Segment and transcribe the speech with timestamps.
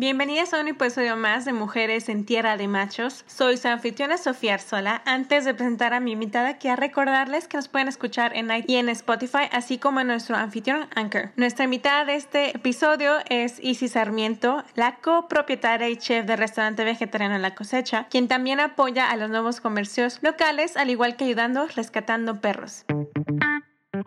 [0.00, 3.24] Bienvenidas a un episodio más de Mujeres en Tierra de Machos.
[3.26, 5.02] Soy su anfitriona Sofía Arzola.
[5.04, 8.90] Antes de presentar a mi invitada, quiero recordarles que nos pueden escuchar en y en
[8.90, 11.32] Spotify, así como en nuestro anfitrión Anchor.
[11.34, 17.36] Nuestra invitada de este episodio es Isis Sarmiento, la copropietaria y chef del restaurante vegetariano
[17.38, 22.40] La Cosecha, quien también apoya a los nuevos comercios locales, al igual que ayudando rescatando
[22.40, 22.84] perros.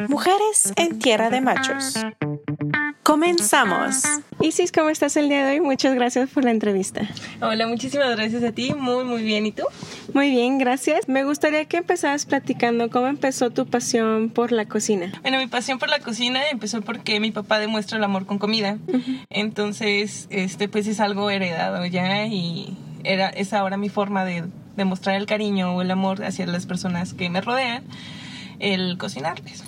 [0.08, 1.96] Mujeres en Tierra de Machos.
[3.04, 4.04] Comenzamos.
[4.41, 5.59] Isis, ¿cómo estás el día de hoy?
[5.59, 7.02] Muchas gracias por la entrevista.
[7.41, 8.76] Hola, muchísimas gracias a ti.
[8.76, 9.45] Muy, muy bien.
[9.48, 9.63] ¿Y tú?
[10.13, 11.09] Muy bien, gracias.
[11.09, 15.12] Me gustaría que empezaras platicando cómo empezó tu pasión por la cocina.
[15.23, 18.77] Bueno, mi pasión por la cocina empezó porque mi papá demuestra el amor con comida.
[19.31, 24.43] Entonces, este, pues es algo heredado ya y era, es ahora mi forma de
[24.76, 27.84] demostrar el cariño o el amor hacia las personas que me rodean,
[28.59, 29.63] el cocinarles.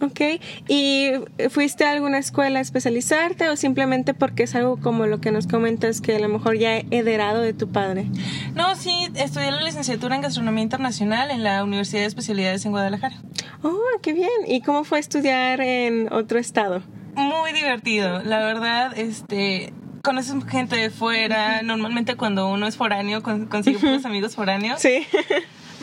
[0.00, 1.10] Ok, ¿y
[1.50, 5.46] fuiste a alguna escuela a especializarte o simplemente porque es algo como lo que nos
[5.46, 8.06] comentas que a lo mejor ya he heredado de tu padre?
[8.54, 13.16] No, sí, estudié la licenciatura en Gastronomía Internacional en la Universidad de Especialidades en Guadalajara.
[13.62, 14.28] Oh, qué bien.
[14.46, 16.82] ¿Y cómo fue estudiar en otro estado?
[17.14, 19.72] Muy divertido, la verdad, este,
[20.04, 24.80] conoces gente de fuera, normalmente cuando uno es foráneo consigue muchos amigos foráneos.
[24.80, 25.04] Sí.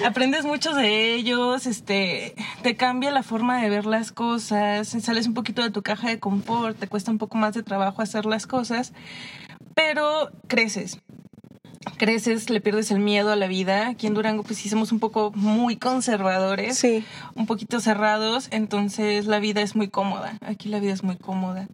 [0.04, 5.34] Aprendes mucho de ellos, este, te cambia la forma de ver las cosas, sales un
[5.34, 8.48] poquito de tu caja de confort, te cuesta un poco más de trabajo hacer las
[8.48, 8.94] cosas,
[9.74, 11.00] pero creces
[11.96, 13.88] creces, le pierdes el miedo a la vida.
[13.88, 17.04] Aquí en Durango pues sí somos un poco muy conservadores, sí.
[17.36, 20.38] un poquito cerrados, entonces la vida es muy cómoda.
[20.42, 21.68] Aquí la vida es muy cómoda.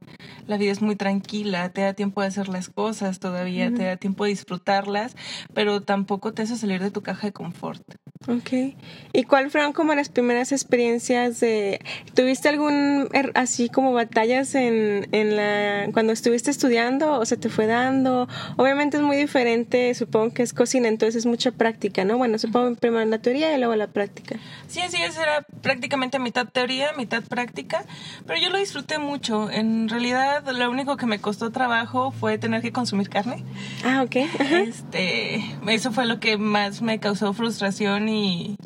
[0.48, 3.98] La vida es muy tranquila, te da tiempo de hacer las cosas todavía, te da
[3.98, 5.16] tiempo de disfrutarlas,
[5.54, 7.82] pero tampoco te hace salir de tu caja de confort.
[8.28, 8.76] Ok.
[9.14, 11.80] ¿Y cuáles fueron como las primeras experiencias de...
[12.14, 15.88] ¿Tuviste algún, er, así como batallas en, en la...
[15.92, 18.28] cuando estuviste estudiando o se te fue dando?
[18.58, 22.18] Obviamente es muy diferente, supongo que es cocina, entonces es mucha práctica, ¿no?
[22.18, 24.36] Bueno, supongo primero la teoría y luego la práctica.
[24.68, 27.86] Sí, así es, era prácticamente mitad teoría, mitad práctica,
[28.28, 29.50] pero yo lo disfruté mucho.
[29.50, 33.46] En realidad, lo único que me costó trabajo fue tener que consumir carne.
[33.86, 34.16] Ah, ok.
[34.52, 38.58] Este, eso fue lo que más me causó frustración y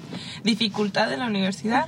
[0.44, 1.86] dificultad en la universidad.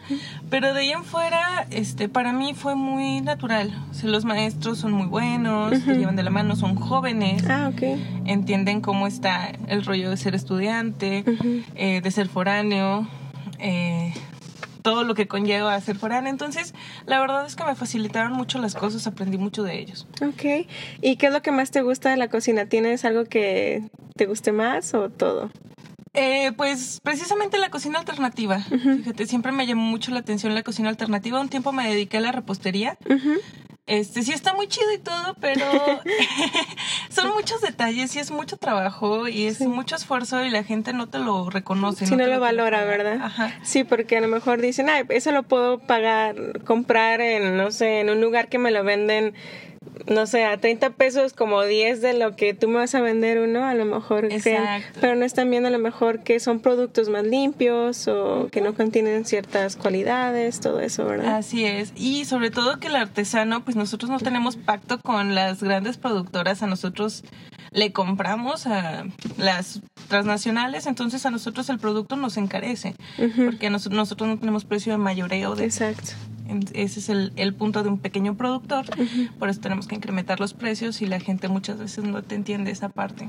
[0.51, 3.73] Pero de ahí en fuera, este, para mí fue muy natural.
[4.03, 7.43] O los maestros son muy buenos, te llevan de la mano, son jóvenes.
[7.49, 7.81] Ah, ok.
[8.25, 11.23] Entienden cómo está el rollo de ser estudiante,
[11.75, 13.07] eh, de ser foráneo.
[13.59, 14.13] Eh,
[14.87, 16.29] todo lo que conlleva a ser foráneo.
[16.29, 16.73] Entonces,
[17.05, 20.07] la verdad es que me facilitaron mucho las cosas, aprendí mucho de ellos.
[20.21, 20.65] Ok.
[21.01, 22.67] ¿Y qué es lo que más te gusta de la cocina?
[22.67, 23.83] ¿Tienes algo que
[24.15, 25.51] te guste más o todo?
[26.13, 28.59] Eh, pues precisamente la cocina alternativa.
[28.59, 31.39] Fíjate, siempre me llamó mucho la atención la cocina alternativa.
[31.41, 32.97] Un tiempo me dediqué a la repostería.
[33.87, 35.65] Este sí está muy chido y todo, pero
[37.09, 41.07] son muchos detalles y es mucho trabajo y es mucho esfuerzo y la gente no
[41.07, 42.05] te lo reconoce.
[42.05, 43.19] Si no, lo, valora, ¿verdad?
[43.21, 43.53] Ajá.
[43.63, 48.01] Sí, porque a lo mejor dicen, ay, eso lo puedo pagar, comprar en, no sé,
[48.01, 49.33] en un lugar que me lo venden
[50.07, 53.39] no sé, a 30 pesos como 10 de lo que tú me vas a vender
[53.39, 54.29] uno, a lo mejor
[55.01, 58.73] pero no están viendo a lo mejor que son productos más limpios o que no
[58.73, 61.35] contienen ciertas cualidades, todo eso, ¿verdad?
[61.35, 65.61] Así es, y sobre todo que el artesano, pues nosotros no tenemos pacto con las
[65.61, 67.23] grandes productoras, a nosotros
[67.71, 69.05] le compramos a
[69.37, 72.95] las transnacionales, entonces a nosotros el producto nos encarece,
[73.45, 76.13] porque nosotros no tenemos precio de mayoreo de Exacto.
[76.73, 78.85] Ese es el, el punto de un pequeño productor.
[79.39, 82.71] Por eso tenemos que incrementar los precios y la gente muchas veces no te entiende
[82.71, 83.27] esa parte.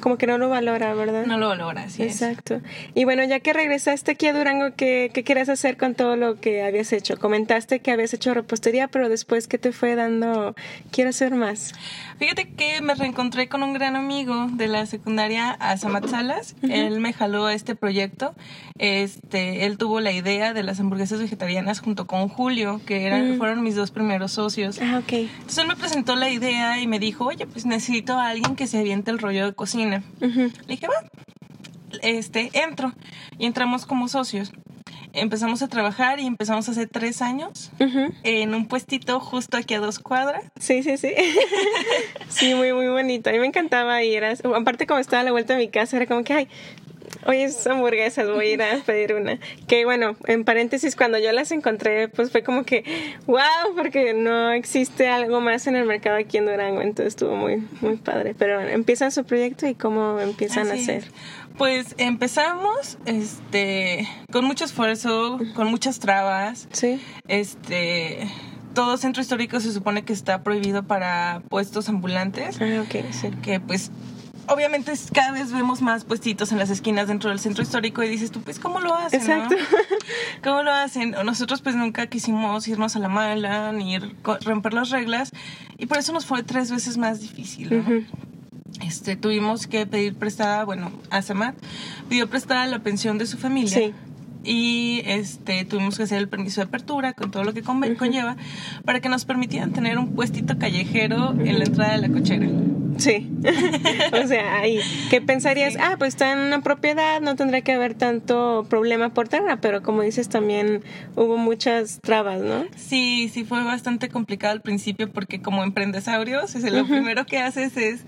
[0.00, 1.26] Como que no lo valora, ¿verdad?
[1.26, 2.02] No lo valora, sí.
[2.02, 2.60] Exacto.
[2.94, 6.40] Y bueno, ya que regresaste aquí a Durango, ¿qué, ¿qué quieres hacer con todo lo
[6.40, 7.18] que habías hecho?
[7.18, 10.54] Comentaste que habías hecho repostería, pero después, ¿qué te fue dando?
[10.90, 11.74] Quiero hacer más.
[12.18, 16.56] Fíjate que me reencontré con un gran amigo de la secundaria, Azamat Salas.
[16.62, 18.34] Él me jaló a este proyecto.
[18.78, 23.62] Este, él tuvo la idea de las hamburguesas vegetarianas junto con Julio, que eran, fueron
[23.62, 24.80] mis dos primeros socios.
[24.82, 25.12] Ah, ok.
[25.12, 28.66] Entonces él me presentó la idea y me dijo, oye, pues necesito a alguien que
[28.66, 30.02] se aviente el rollo de cocina.
[30.20, 31.08] Le dije, va,
[32.02, 32.92] este, entro.
[33.38, 34.52] Y entramos como socios
[35.18, 37.70] empezamos a trabajar y empezamos hace tres años
[38.22, 40.44] en un puestito justo aquí a dos cuadras.
[40.58, 41.14] Sí, sí, sí.
[42.28, 43.30] sí, muy, muy bonito.
[43.30, 44.24] A mí me encantaba ir.
[44.24, 46.48] aparte, como estaba a la vuelta de mi casa, era como que, ay,
[47.26, 49.38] hoy es hamburguesas, voy a ir a pedir una.
[49.66, 52.84] Que bueno, en paréntesis, cuando yo las encontré, pues fue como que,
[53.26, 57.66] wow, porque no existe algo más en el mercado aquí en Durango, entonces estuvo muy,
[57.80, 58.34] muy padre.
[58.38, 61.04] Pero empiezan su proyecto y cómo empiezan a hacer.
[61.56, 66.68] Pues empezamos este con mucho esfuerzo, con muchas trabas.
[66.72, 67.00] Sí.
[67.26, 68.28] Este
[68.74, 73.30] todo centro histórico se supone que está prohibido para puestos ambulantes, Ah, ok, sí.
[73.42, 73.90] que pues
[74.48, 78.30] obviamente cada vez vemos más puestitos en las esquinas dentro del centro histórico y dices
[78.30, 79.26] tú, pues ¿cómo lo hacen?
[79.26, 79.34] no?
[79.34, 79.56] Exacto.
[80.42, 81.12] ¿Cómo lo hacen?
[81.24, 85.30] Nosotros pues nunca quisimos irnos a la mala ni romper las reglas
[85.76, 87.70] y por eso nos fue tres veces más difícil.
[87.70, 88.04] ¿no?
[88.86, 91.56] Este, tuvimos que pedir prestada, bueno, Azamat
[92.08, 93.76] pidió prestada la pensión de su familia.
[93.78, 93.94] Sí.
[94.44, 98.36] Y este, tuvimos que hacer el permiso de apertura con todo lo que conlleva
[98.84, 102.48] para que nos permitieran tener un puestito callejero en la entrada de la cochera.
[102.98, 103.30] Sí.
[104.12, 104.80] o sea, ahí.
[105.10, 105.74] ¿Qué pensarías?
[105.74, 105.78] Sí.
[105.80, 109.82] Ah, pues está en una propiedad, no tendrá que haber tanto problema por tierra, pero
[109.82, 110.82] como dices, también
[111.14, 112.64] hubo muchas trabas, ¿no?
[112.76, 117.76] Sí, sí fue bastante complicado al principio porque como emprendesaurios, es lo primero que haces
[117.76, 118.00] es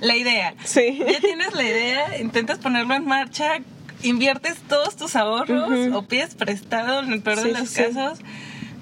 [0.00, 0.54] la idea.
[0.64, 0.98] Sí.
[0.98, 3.60] Ya tienes la idea, intentas ponerlo en marcha,
[4.02, 7.82] inviertes todos tus ahorros o pides prestado en el peor Sí, de los sí.
[7.82, 8.18] casos.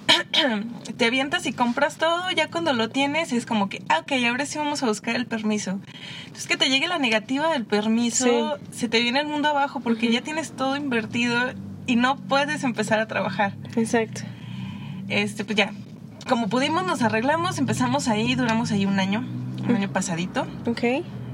[0.96, 4.44] Te avientas y compras todo, ya cuando lo tienes es como que, ah, ok, ahora
[4.44, 5.78] sí vamos a buscar el permiso.
[6.22, 10.10] Entonces que te llegue la negativa del permiso, se te viene el mundo abajo porque
[10.10, 11.52] ya tienes todo invertido
[11.86, 14.22] y no puedes empezar a trabajar Exacto.
[15.08, 15.72] este, pues ya,
[16.28, 19.24] como pudimos, nos arreglamos, empezamos ahí, duramos ahí un año,
[19.68, 20.46] un año pasadito.
[20.66, 20.82] Ok.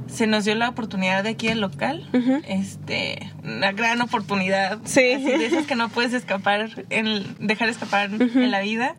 [0.08, 2.08] Se nos dio la oportunidad de aquí el local,
[2.48, 5.12] este, una gran oportunidad, Sí.
[5.12, 8.94] así de esas que no puedes escapar, en, dejar escapar en la vida.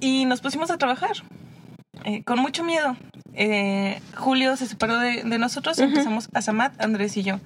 [0.00, 1.12] Y nos pusimos a trabajar,
[2.04, 2.96] eh, con mucho miedo.
[3.34, 7.40] Eh, Julio se separó de, de nosotros, empezamos a Samat, Andrés y yo,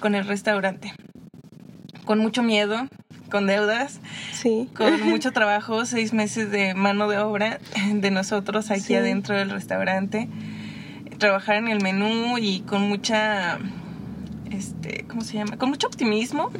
[0.00, 0.92] con el restaurante.
[2.04, 2.88] Con mucho miedo,
[3.30, 4.00] con deudas,
[4.32, 4.68] Sí.
[4.74, 7.60] con mucho trabajo, seis meses de mano de obra
[7.94, 8.94] de nosotros aquí Sí.
[8.96, 10.28] adentro del restaurante,
[11.22, 13.58] trabajar en el menú y con mucha,
[14.50, 15.56] este, ¿cómo se llama?
[15.56, 16.50] Con mucho optimismo,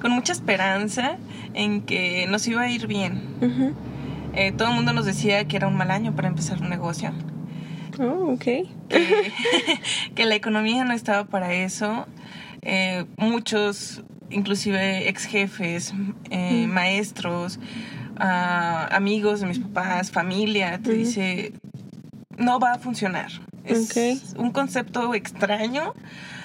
[0.00, 1.18] con mucha esperanza
[1.52, 3.20] en que nos iba a ir bien.
[4.34, 7.12] Eh, todo el mundo nos decía que era un mal año para empezar un negocio,
[7.98, 8.38] Oh, ok.
[8.42, 8.66] que,
[10.14, 12.06] que la economía no estaba para eso.
[12.62, 15.92] Eh, muchos, inclusive ex jefes,
[16.30, 16.70] eh, Mm.
[16.72, 17.58] maestros,
[18.18, 21.52] ah, amigos de mis papás, familia, te dice,
[22.38, 23.30] no va a funcionar.
[23.70, 25.94] Es un concepto extraño.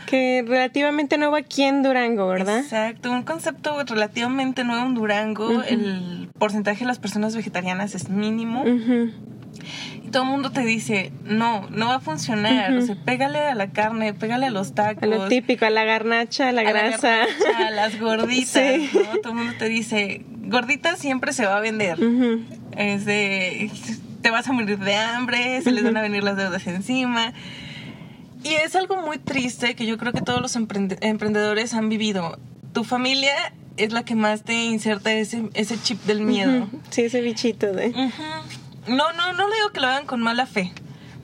[0.05, 2.59] Que relativamente nuevo aquí en Durango, ¿verdad?
[2.59, 5.63] Exacto, un concepto relativamente nuevo en Durango.
[5.63, 8.63] El porcentaje de las personas vegetarianas es mínimo.
[10.03, 12.71] Y todo el mundo te dice, no, no va a funcionar.
[12.73, 12.83] Ujú.
[12.83, 15.01] O sea, pégale a la carne, pégale a los tacos.
[15.03, 17.07] A lo típico, a la garnacha, a la a la grasa.
[17.09, 18.89] garnacha, a las gorditas, Sí.
[18.93, 19.19] ¿no?
[19.21, 21.97] Todo el mundo te dice, gordita siempre se va a vender.
[22.77, 23.71] Es de,
[24.25, 27.31] te vas a morir de hambre, se les van a venir las deudas encima.
[28.43, 32.39] Y es algo muy triste que yo creo que todos los emprende- emprendedores han vivido.
[32.73, 33.35] Tu familia
[33.77, 36.67] es la que más te inserta ese, ese chip del miedo.
[36.89, 37.89] Sí, ese bichito de...
[37.89, 38.91] Ujú.
[38.95, 40.71] No, no, no le digo que lo hagan con mala fe,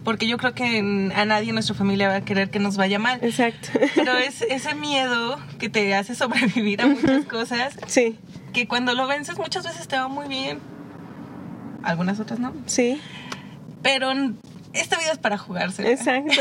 [0.03, 2.99] porque yo creo que a nadie en nuestra familia va a querer que nos vaya
[2.99, 3.17] mal.
[3.23, 3.69] Exacto.
[3.95, 8.19] Pero es ese miedo que te hace sobrevivir a muchas cosas, Sí,
[8.53, 10.59] que cuando lo vences muchas veces te va muy bien,
[11.83, 12.53] algunas otras no.
[12.65, 12.99] sí.
[13.83, 14.11] Pero
[14.73, 15.91] esta vida es para jugarse.
[15.91, 16.39] Exacto.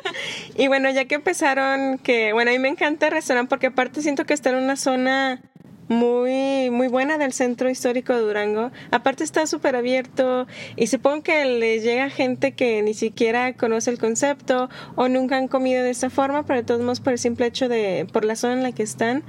[0.56, 4.02] y bueno, ya que empezaron, que bueno, a mí me encanta el restaurante porque aparte
[4.02, 5.40] siento que está en una zona
[5.88, 8.70] muy muy buena del centro histórico de Durango.
[8.90, 10.46] Aparte está súper abierto
[10.76, 15.48] y supongo que les llega gente que ni siquiera conoce el concepto o nunca han
[15.48, 18.36] comido de esta forma, pero de todos modos por el simple hecho de por la
[18.36, 19.22] zona en la que están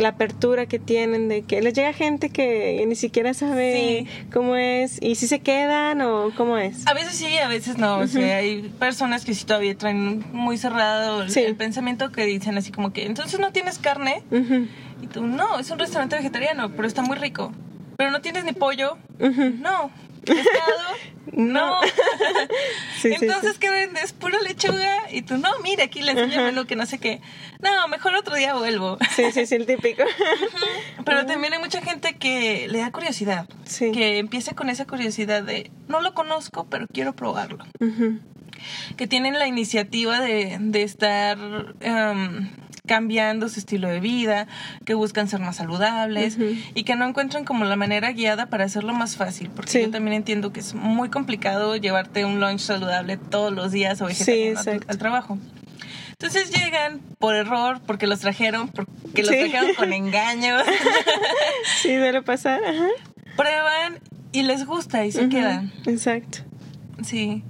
[0.00, 4.98] la apertura que tienen de que les llega gente que ni siquiera sabe cómo es
[5.02, 6.86] y si se quedan o cómo es.
[6.86, 7.98] A veces sí, a veces no.
[7.98, 11.40] O sea, hay personas que sí todavía traen muy cerrado el, Sí.
[11.40, 14.22] el pensamiento que dicen así como que, entonces no tienes carne.
[14.30, 14.66] Ujú,
[15.02, 17.52] Y tú, no, es un restaurante vegetariano, pero está muy rico.
[17.96, 18.96] Pero no tienes ni pollo.
[19.18, 19.90] No.
[20.24, 20.82] Pescado.
[21.32, 21.78] no.
[23.00, 23.58] Sí, Entonces, sí.
[23.58, 24.12] ¿qué vendes?
[24.12, 25.10] Pura lechuga.
[25.10, 27.20] Y tú, no, mira, aquí le enseño menú que no sé qué.
[27.60, 28.96] No, mejor otro día vuelvo.
[29.16, 30.04] Sí, sí, sí, el típico.
[31.04, 33.48] Pero también hay mucha gente que le da curiosidad.
[33.64, 33.90] Sí.
[33.90, 37.64] Que empieza con esa curiosidad de, no lo conozco, pero quiero probarlo.
[38.96, 41.38] Que tienen la iniciativa de, de estar
[41.80, 42.50] em,
[42.96, 44.46] cambiando su estilo de vida,
[44.84, 46.36] que buscan ser más saludables
[46.74, 49.48] y que no encuentran como la manera guiada para hacerlo más fácil.
[49.48, 49.80] Porque Sí.
[49.80, 54.06] yo también entiendo que es muy complicado llevarte un lunch saludable todos los días o
[54.06, 55.38] vegetariano al trabajo.
[56.10, 59.38] Entonces llegan por error, porque los trajeron, porque los Sí.
[59.38, 60.62] trajeron con engaños.
[61.80, 62.60] Sí, suele pasar.
[62.62, 62.88] Ajá.
[63.36, 64.00] prueban
[64.32, 65.72] y les gusta y se quedan.
[65.86, 66.40] Exacto.
[67.02, 67.42] Sí.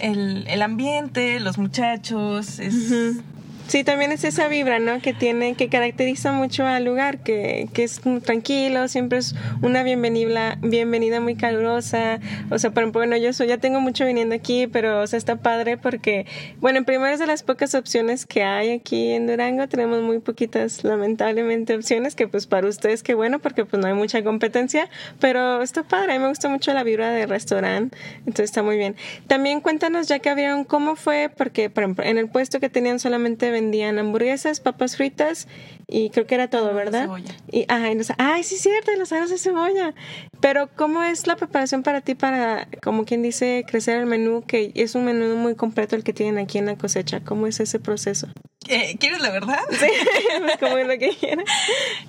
[0.00, 3.22] El, el ambiente, los muchachos, es, Ujú.
[3.68, 5.02] Sí, también es esa vibra, ¿no?
[5.02, 10.56] Que tiene, que caracteriza mucho al lugar, que, que es tranquilo, siempre es una bienvenida,
[10.62, 12.18] bienvenida muy calurosa.
[12.50, 15.18] O sea, por ejemplo, bueno, yo soy, ya tengo mucho viniendo aquí, pero o sea,
[15.18, 16.24] está padre porque,
[16.60, 20.20] bueno, en primero es de las pocas opciones que hay aquí en Durango, tenemos muy
[20.20, 24.88] poquitas, lamentablemente, opciones, que pues para ustedes qué bueno, porque pues no hay mucha competencia,
[25.20, 28.78] pero está padre, a mí me gusta mucho la vibra del restaurante, entonces está muy
[28.78, 28.96] bien.
[29.26, 32.98] También cuéntanos, ya que abrieron, cómo fue, porque, por ejemplo, en el puesto que tenían
[32.98, 35.48] solamente vendían hamburguesas, papas fritas
[35.86, 37.02] y creo que era todo, ¿verdad?
[37.04, 37.34] cebolla.
[37.50, 39.94] Y, ajá, y los- ay, sí, cierto, y los aros de cebolla.
[40.40, 44.44] Pero, ¿cómo es la preparación para ti para, como quien dice, crecer el menú?
[44.46, 47.20] Que es un menú muy completo el que tienen aquí en la cosecha.
[47.24, 48.28] ¿Cómo es ese proceso?
[48.68, 49.58] Eh, ¿Quieres la verdad?
[50.60, 51.44] como es lo que quieran.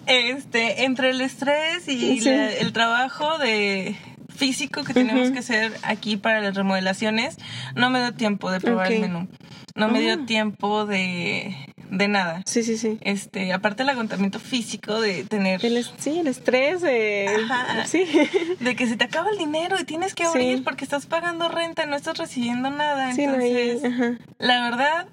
[0.06, 2.29] Este, entre el estrés y Sí.
[2.29, 3.96] la- el trabajo de
[4.39, 7.38] físico que tenemos que hacer aquí para las remodelaciones,
[7.75, 9.27] no me dio tiempo de probar el menú.
[9.75, 10.01] No me Oh.
[10.01, 11.55] dio tiempo de,
[11.91, 12.41] de nada.
[12.46, 12.98] Sí, sí, sí.
[13.01, 16.81] Este, aparte el agotamiento físico de tener El, sí, el estrés.
[16.84, 17.86] eh, Ajá.
[17.86, 18.05] sí.
[18.60, 20.29] de que se te acaba el dinero y tienes que Sí.
[20.29, 23.13] abrir porque estás pagando renta, no estás recibiendo nada.
[23.13, 24.17] Sí, no, Entonces, ajá.
[24.39, 25.08] la verdad,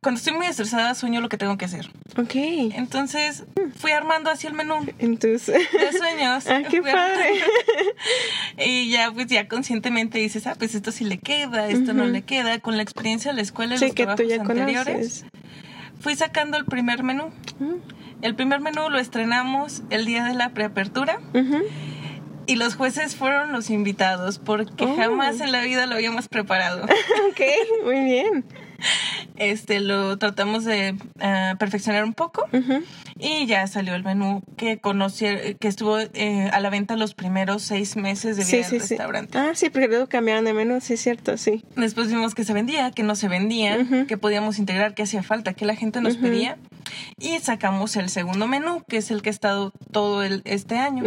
[0.00, 1.90] cuando estoy muy estresada sueño lo que tengo que hacer.
[2.16, 2.34] Ok.
[2.34, 3.44] Entonces,
[3.76, 5.46] fui armando así el menú Entonces.
[5.72, 6.44] de sueños.
[6.48, 7.30] Ah, qué padre.
[8.64, 12.22] y ya, pues ya conscientemente dices, ah, pues esto sí le queda, esto no le
[12.22, 12.60] queda.
[12.60, 15.24] Con la experiencia de la escuela y Sí, los que tú trabajos ya anteriores, conoces.
[16.00, 17.30] fui sacando el primer menú.
[17.58, 17.74] Mm.
[18.22, 21.62] El primer menú lo estrenamos el día de la preapertura Ujú.
[22.46, 24.96] y los jueces fueron los invitados porque Oh.
[24.96, 26.84] jamás en la vida lo habíamos preparado.
[27.30, 27.40] Ok,
[27.84, 28.44] muy bien.
[29.38, 32.82] Este lo tratamos de ah, perfeccionar un poco Ujú.
[33.18, 35.26] y ya salió el menú que conocí,
[35.60, 38.70] que estuvo eh, a la venta los primeros seis meses de vida Sí, del sí,
[38.80, 38.94] sí.
[38.94, 39.38] restaurante.
[39.38, 41.64] Ah, sí, porque luego cambiaron de menú, sí, es cierto, sí.
[41.76, 44.06] Después vimos que se vendía, que no se vendía, Ujú.
[44.06, 46.22] que podíamos integrar, que hacía falta, que la gente nos Ujú.
[46.22, 46.56] pedía.
[47.18, 51.04] Y sacamos el segundo menú, que es el que ha estado todo el, este año.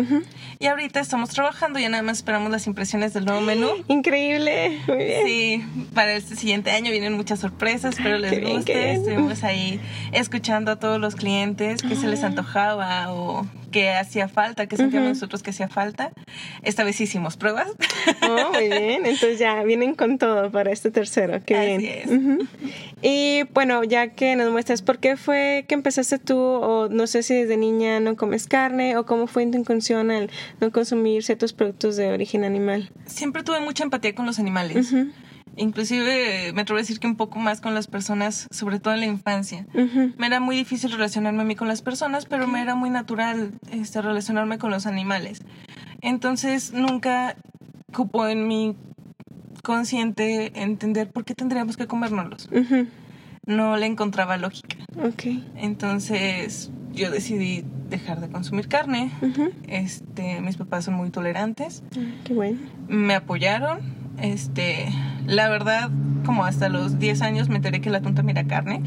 [0.59, 3.69] Y ahorita estamos trabajando, ya nada más esperamos las impresiones del nuevo menú.
[3.87, 5.25] Increíble, muy bien.
[5.25, 8.73] Sí, para este siguiente año vienen muchas sorpresas, espero les Qué guste.
[8.73, 8.89] bien.
[8.97, 9.79] Estuvimos ahí
[10.11, 15.07] escuchando a todos los clientes que se les antojaba o que hacía falta, que sentíamos
[15.07, 15.13] Ujú.
[15.15, 16.11] nosotros que hacía falta.
[16.61, 17.67] Esta vez hicimos pruebas.
[18.23, 19.05] Oh, muy bien.
[19.05, 21.39] Entonces ya vienen con todo para este tercero.
[21.45, 21.99] Qué Así bien.
[21.99, 22.07] es.
[22.11, 22.47] Ujú.
[23.01, 27.23] Y bueno, ya que nos muestras por qué fue que empezaste tú, o no sé
[27.23, 30.29] si desde niña no comes carne, o cómo fue tu incursión al
[30.61, 32.89] no consumir ciertos productos de origen animal.
[33.05, 34.91] Siempre tuve mucha empatía con los animales.
[34.91, 35.09] Ujú,
[35.57, 38.99] Inclusive me atrevo a decir que un poco más con las personas, sobre todo en
[39.01, 39.65] la infancia.
[40.17, 43.51] Me era muy difícil relacionarme a mí con las personas, pero me era muy natural
[43.71, 45.41] este, relacionarme con los animales.
[46.01, 47.35] Entonces nunca
[47.93, 48.75] cupo en mi
[49.63, 52.49] consciente entender por qué tendríamos que comérnoslos.
[53.45, 54.77] No le encontraba lógica.
[55.03, 55.23] Ok.
[55.57, 59.11] Entonces yo decidí dejar de consumir carne.
[59.67, 62.59] Este, mis papás son muy tolerantes, Ah, Qué bueno.
[62.87, 63.79] me apoyaron.
[64.21, 64.87] Este,
[65.31, 65.89] la verdad,
[66.25, 68.81] como hasta los 10 años me enteré que la tunta mira carne.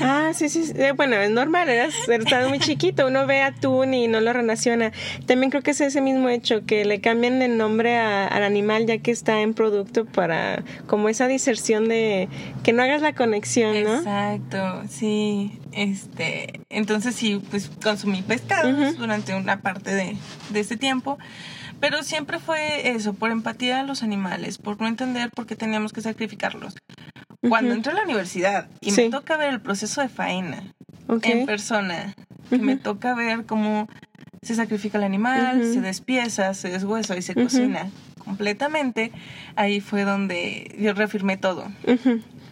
[0.00, 0.70] Ah, sí, sí.
[0.76, 1.94] Eh, Bueno, es normal, eras,
[2.48, 4.92] muy chiquito, uno ve atún y no lo relaciona.
[5.26, 8.86] También creo que es ese mismo hecho, que le cambian el nombre a- al animal
[8.86, 12.28] ya que está en producto para como esa diserción de
[12.62, 13.96] que no hagas la conexión, ¿no?
[13.96, 15.58] Exacto, sí.
[15.72, 20.16] Este, entonces sí, pues consumí pescados durante una parte de,
[20.50, 21.18] de ese tiempo.
[21.80, 25.92] Pero siempre fue eso, por empatía a los animales, por no entender por qué teníamos
[25.92, 26.74] que sacrificarlos.
[27.48, 27.76] Cuando Ujú.
[27.76, 29.02] entré a la universidad y Sí.
[29.04, 30.72] me toca ver el proceso de faena
[31.06, 31.24] Ok.
[31.24, 32.14] en persona,
[32.50, 32.82] que me Ujú.
[32.82, 33.88] toca ver cómo
[34.42, 35.74] se sacrifica el animal, Ujú.
[35.74, 37.88] se despieza, se deshuesa y se cocina
[38.24, 39.12] completamente,
[39.56, 41.66] ahí fue donde yo reafirmé todo.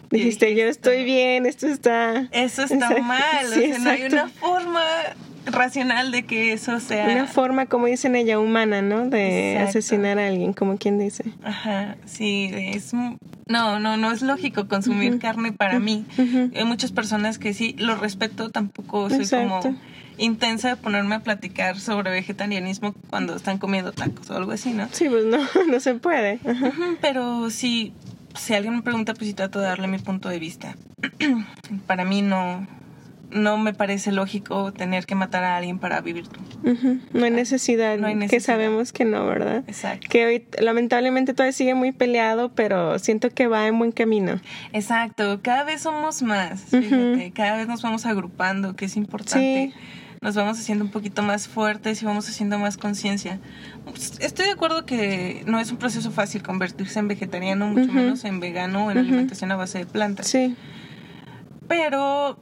[0.09, 2.27] Dijiste, yo estoy bien, esto está...
[2.31, 3.03] Eso está Exacto.
[3.03, 4.81] mal, o Sí, sea, no hay una forma
[5.47, 7.07] racional de que eso sea...
[7.07, 9.09] Una forma, como dicen ella, humana, ¿no?
[9.09, 9.69] De Exacto.
[9.69, 11.23] asesinar a alguien, como quien dice.
[11.43, 12.93] Ajá, sí, es...
[12.93, 16.05] No, no, no es lógico consumir carne para mí.
[16.55, 19.61] Hay muchas personas que sí, lo respeto, tampoco soy Exacto.
[19.61, 19.77] como
[20.17, 24.87] intensa de ponerme a platicar sobre vegetarianismo cuando están comiendo tacos o algo así, ¿no?
[24.91, 25.37] Sí, pues no,
[25.71, 26.39] no se puede.
[27.01, 27.93] Pero sí,
[28.35, 30.75] si alguien me pregunta, pues sí trato de darle mi punto de vista.
[31.87, 32.67] para mí no,
[33.29, 36.39] no me parece lógico tener que matar a alguien para vivir tú.
[37.13, 38.53] No hay necesidad, No hay que necesidad.
[38.55, 39.63] sabemos que no, ¿verdad?
[39.67, 40.07] Exacto.
[40.09, 44.39] Que hoy lamentablemente todavía sigue muy peleado, pero siento que va en buen camino.
[44.71, 49.73] Exacto, cada vez somos más, fíjate, cada vez nos vamos agrupando, que es importante.
[49.73, 49.79] Sí.
[50.19, 53.39] Nos vamos haciendo un poquito más fuertes y vamos haciendo más conciencia.
[53.85, 58.25] Pues, Estoy de acuerdo que no es un proceso fácil convertirse en vegetariano, mucho menos
[58.25, 60.27] en vegano o en alimentación a base de plantas.
[60.27, 60.55] Sí,
[61.67, 62.39] Pero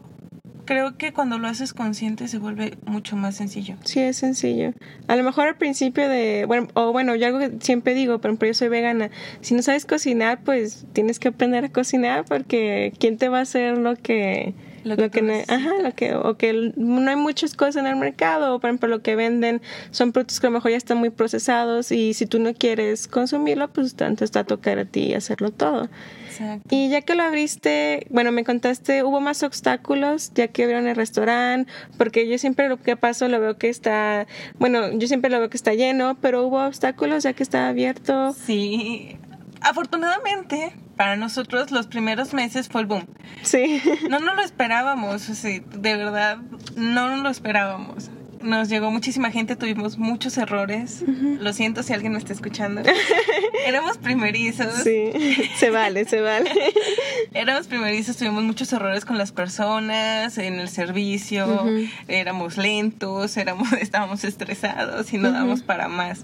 [0.65, 3.75] creo que cuando lo haces consciente se vuelve mucho más sencillo.
[3.83, 4.73] Sí, es sencillo.
[5.07, 8.31] A lo mejor al principio de, bueno, o bueno, yo algo que siempre digo, por
[8.31, 9.09] ejemplo, yo soy vegana.
[9.41, 13.41] Si no sabes cocinar, pues tienes que aprender a cocinar porque ¿quién te va a
[13.41, 14.53] hacer lo que
[14.85, 18.53] Lo que no, ajá, lo que o que no hay muchas cosas en el mercado,
[18.53, 21.09] o por ejemplo, lo que venden son productos que a lo mejor ya están muy
[21.09, 25.49] procesados y si tú no quieres consumirlo, pues tanto está a tocar a ti hacerlo
[25.49, 25.89] todo.
[26.29, 26.67] Exacto.
[26.69, 30.95] Y ya que lo abriste, bueno, me contaste, hubo más obstáculos ya que abrieron el
[30.95, 34.27] restaurante, porque yo siempre lo que paso lo veo que está,
[34.59, 38.33] bueno, yo siempre lo veo que está lleno, pero hubo obstáculos ya que está abierto.
[38.33, 39.17] Sí,
[39.65, 43.05] afortunadamente para nosotros los primeros meses fue el boom.
[43.41, 43.81] Sí.
[44.09, 46.37] No nos lo esperábamos, o sea, de verdad,
[46.75, 48.09] no nos lo esperábamos.
[48.41, 51.03] Nos llegó muchísima gente, tuvimos muchos errores.
[51.39, 52.83] Lo siento si alguien me está escuchando.
[53.65, 54.83] Éramos primerizos.
[54.83, 55.11] Sí,
[55.57, 56.51] se vale, se vale.
[57.33, 61.65] Éramos primerizos, tuvimos muchos errores con las personas, en el servicio,
[62.07, 66.23] éramos lentos, éramos, estábamos estresados y no dábamos para más.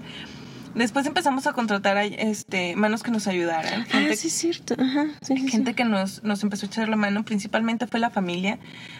[0.75, 3.85] Después empezamos a contratar a este, manos que nos ayudaran.
[3.93, 4.75] ah, sí, es cierto.
[4.79, 5.75] Ajá, sí, gente sí.
[5.75, 8.57] que nos, nos empezó a echar la mano, principalmente fue la familia.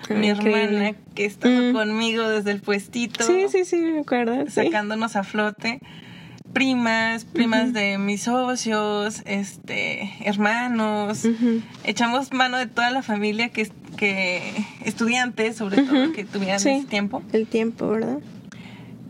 [0.10, 0.64] Ah, Mi increíble.
[0.64, 1.74] hermana, que estaba Mm.
[1.74, 4.50] conmigo desde el puestito, Sí, sí, sí, me acuerdo.
[4.50, 5.80] sacándonos a flote.
[6.54, 11.24] Primas, primas de mis socios, este, hermanos.
[11.86, 14.42] Echamos mano de toda la familia que, que
[14.84, 16.70] estudiantes, sobre todo, que tuvieran Sí.
[16.72, 17.24] ese tiempo.
[17.32, 18.18] El tiempo, ¿verdad?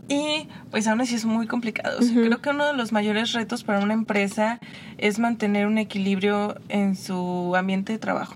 [0.07, 1.99] Y pues aún así es muy complicado.
[1.99, 4.59] Creo que uno de los mayores retos para una empresa
[4.97, 8.35] es mantener un equilibrio en su ambiente de trabajo.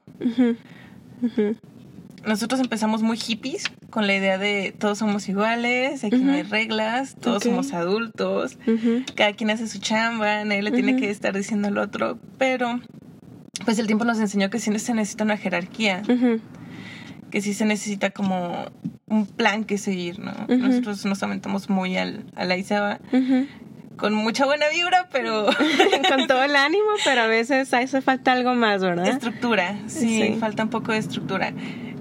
[2.26, 7.16] Nosotros empezamos muy hippies con la idea de todos somos iguales, aquí no hay reglas,
[7.16, 8.58] todos somos adultos,
[9.16, 12.80] cada quien hace su chamba, nadie le tiene que estar diciendo al otro, pero
[13.64, 16.02] pues el tiempo nos enseñó que sí se necesita una jerarquía.
[17.36, 18.72] Que sí se necesita como
[19.08, 20.32] un plan que seguir, ¿no?
[20.48, 22.56] Nosotros nos aventamos muy al, a la
[23.98, 25.48] con mucha buena vibra, pero
[26.10, 29.08] Con todo el ánimo, pero a veces hace falta algo más, ¿verdad?
[29.10, 30.38] estructura, sí, Sí.
[30.40, 31.52] falta un poco de estructura.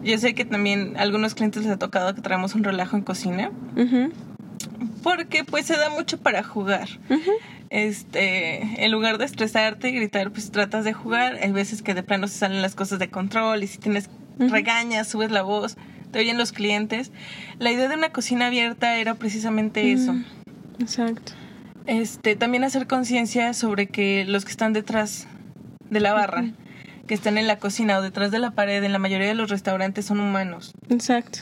[0.04, 3.02] Yo sé que también a algunos clientes les ha tocado que traemos un relajo en
[3.02, 3.50] cocina,
[5.02, 6.86] porque pues se da mucho para jugar.
[7.70, 11.38] Este, en lugar de estresarte y gritar, pues tratas de jugar.
[11.42, 15.08] Hay veces que de plano se salen las cosas de control y si tienes Regañas,
[15.08, 15.76] subes la voz,
[16.10, 17.12] te oyen los clientes.
[17.58, 20.12] La idea de una cocina abierta era precisamente eso.
[20.12, 20.24] Mm.
[20.80, 21.32] Exacto.
[21.86, 25.26] Este, también hacer conciencia sobre que los que están detrás
[25.90, 26.46] de la barra,
[27.06, 29.50] que están en la cocina o detrás de la pared, en la mayoría de los
[29.50, 31.40] restaurantes son humanos, Exacto.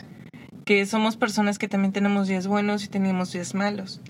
[0.65, 4.01] que somos personas que también tenemos días buenos y tenemos días malos,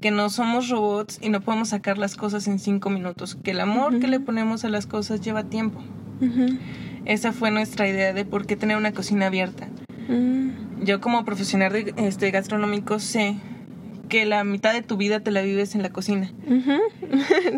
[0.00, 3.60] que no somos robots y no podemos sacar las cosas en cinco minutos, que el
[3.60, 5.80] amor que le ponemos a las cosas lleva tiempo.
[6.22, 6.56] Ujú.
[7.06, 9.68] Esa fue nuestra idea de por qué tener una cocina abierta.
[10.08, 10.82] Mm.
[10.84, 13.36] Yo como profesional de, este, gastronómico sé
[14.08, 16.30] que la mitad de tu vida te la vives en la cocina.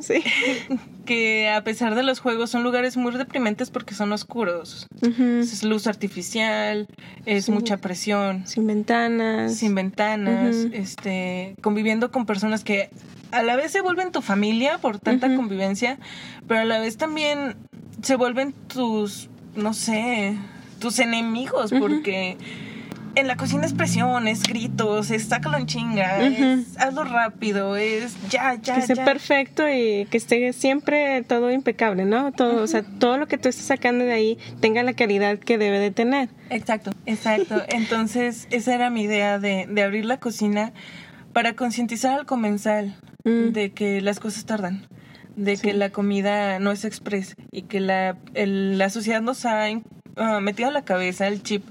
[0.03, 0.23] Sí.
[1.07, 4.87] que a pesar de los juegos son lugares muy deprimentes porque son oscuros.
[5.03, 6.87] Es luz artificial,
[7.25, 7.53] es Sí.
[7.53, 9.55] mucha presión, Sin ventanas.
[9.57, 12.91] sin ventanas, este, conviviendo con personas que
[13.31, 15.99] a la vez se vuelven tu familia por tanta convivencia,
[16.47, 17.57] pero a la vez también
[18.03, 20.37] se vuelven tus, no sé,
[20.79, 22.37] tus enemigos porque
[23.15, 28.17] en la cocina es presión, es gritos, es sácalo en chinga, es hazlo rápido, es
[28.29, 29.05] ya, ya, que esté ya.
[29.05, 32.31] perfecto y que esté siempre todo impecable, ¿no?
[32.33, 35.59] Todo, o sea, todo lo que tú estés sacando de ahí tenga la calidad que
[35.59, 36.29] debe de tener.
[36.51, 37.63] Exacto, exacto.
[37.69, 40.73] Entonces, esa era mi idea de, de abrir la cocina
[41.33, 43.51] para concientizar al comensal Mm.
[43.53, 44.87] de que las cosas tardan,
[45.39, 45.63] de Sí.
[45.69, 49.67] que la comida no es express y que la, el- la sociedad nos ha
[50.17, 51.65] ah, metido a la cabeza el chip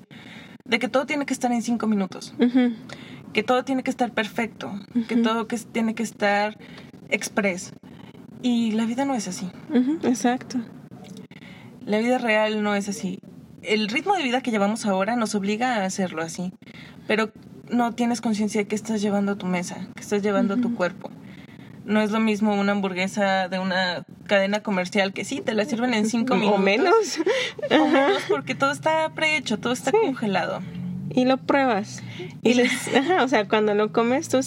[0.66, 2.34] de que todo tiene que estar en cinco minutos,
[3.34, 4.72] que todo tiene que estar perfecto,
[5.08, 6.58] que todo que, tiene que estar
[7.10, 7.72] express.
[8.42, 9.50] Y la vida no es así.
[10.04, 10.60] Exacto.
[11.86, 13.20] La vida real no es así.
[13.62, 16.52] El ritmo de vida que llevamos ahora nos obliga a hacerlo así,
[17.08, 17.32] pero
[17.72, 20.76] no tienes conciencia de que estás llevando a tu mesa, que estás llevando a tu
[20.76, 21.10] cuerpo.
[21.88, 25.94] No es lo mismo una hamburguesa de una cadena comercial que sí, te la sirven
[25.94, 26.60] en cinco O minutos.
[26.60, 27.20] menos.
[27.72, 29.98] O menos porque todo está prehecho, todo está Sí.
[30.00, 30.62] congelado.
[31.10, 32.04] Y lo pruebas.
[32.44, 34.40] Y Y le- les- ajá, o sea, cuando lo comes tú...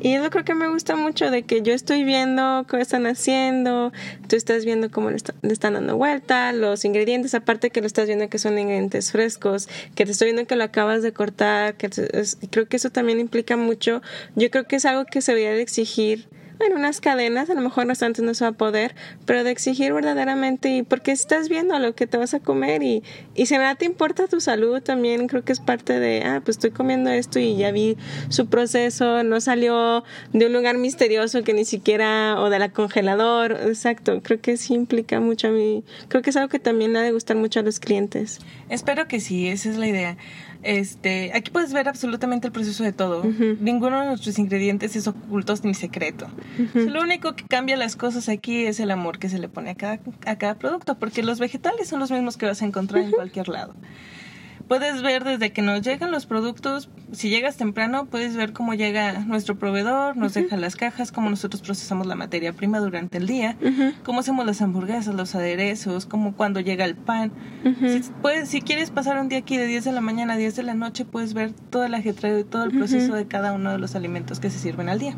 [0.00, 3.06] Y es lo creo que me gusta mucho de que yo estoy viendo qué están
[3.06, 3.92] haciendo,
[4.28, 7.86] tú estás viendo cómo le, está- le están dando vuelta, los ingredientes, aparte que lo
[7.86, 11.74] estás viendo que son ingredientes frescos, que te estoy viendo que lo acabas de cortar,
[11.76, 14.02] que es- creo que eso también implica mucho.
[14.34, 16.28] Yo creo que es algo que se debería de exigir
[16.64, 18.94] en unas cadenas, a lo mejor restaurantes no se va a poder,
[19.24, 23.02] pero de exigir verdaderamente y porque estás viendo lo que te vas a comer y,
[23.34, 26.56] y si nada te importa tu salud también creo que es parte de, ah, pues
[26.56, 27.96] estoy comiendo esto y ya vi
[28.28, 33.52] su proceso, no salió de un lugar misterioso que ni siquiera, o de la congelador,
[33.52, 37.02] exacto, creo que sí implica mucho a mí, creo que es algo que también ha
[37.02, 38.40] de gustar mucho a los clientes.
[38.68, 40.16] Espero que sí, esa es la idea.
[40.62, 43.24] Este, aquí puedes ver absolutamente el proceso de todo.
[43.60, 46.26] Ninguno de nuestros ingredientes es oculto ni secreto.
[46.74, 49.74] Lo único que cambia las cosas aquí es el amor que se le pone a
[49.74, 53.12] cada, a cada producto, porque los vegetales son los mismos que vas a encontrar en
[53.12, 53.74] cualquier lado
[54.70, 59.18] puedes ver desde que nos llegan los productos, si llegas temprano, puedes ver cómo llega
[59.24, 63.56] nuestro proveedor, nos deja las cajas, cómo nosotros procesamos la materia prima durante el día,
[64.04, 67.32] cómo hacemos las hamburguesas, los aderezos, cómo cuando llega el pan.
[67.80, 70.54] si, puedes, si quieres pasar un día aquí de 10 de la mañana a 10
[70.54, 73.72] de la noche, puedes ver todo el ajetreo y todo el proceso de cada uno
[73.72, 75.16] de los alimentos que se sirven al día.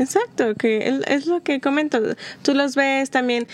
[0.00, 2.00] Exacto, que es lo que comento.
[2.42, 3.46] Tú los ves también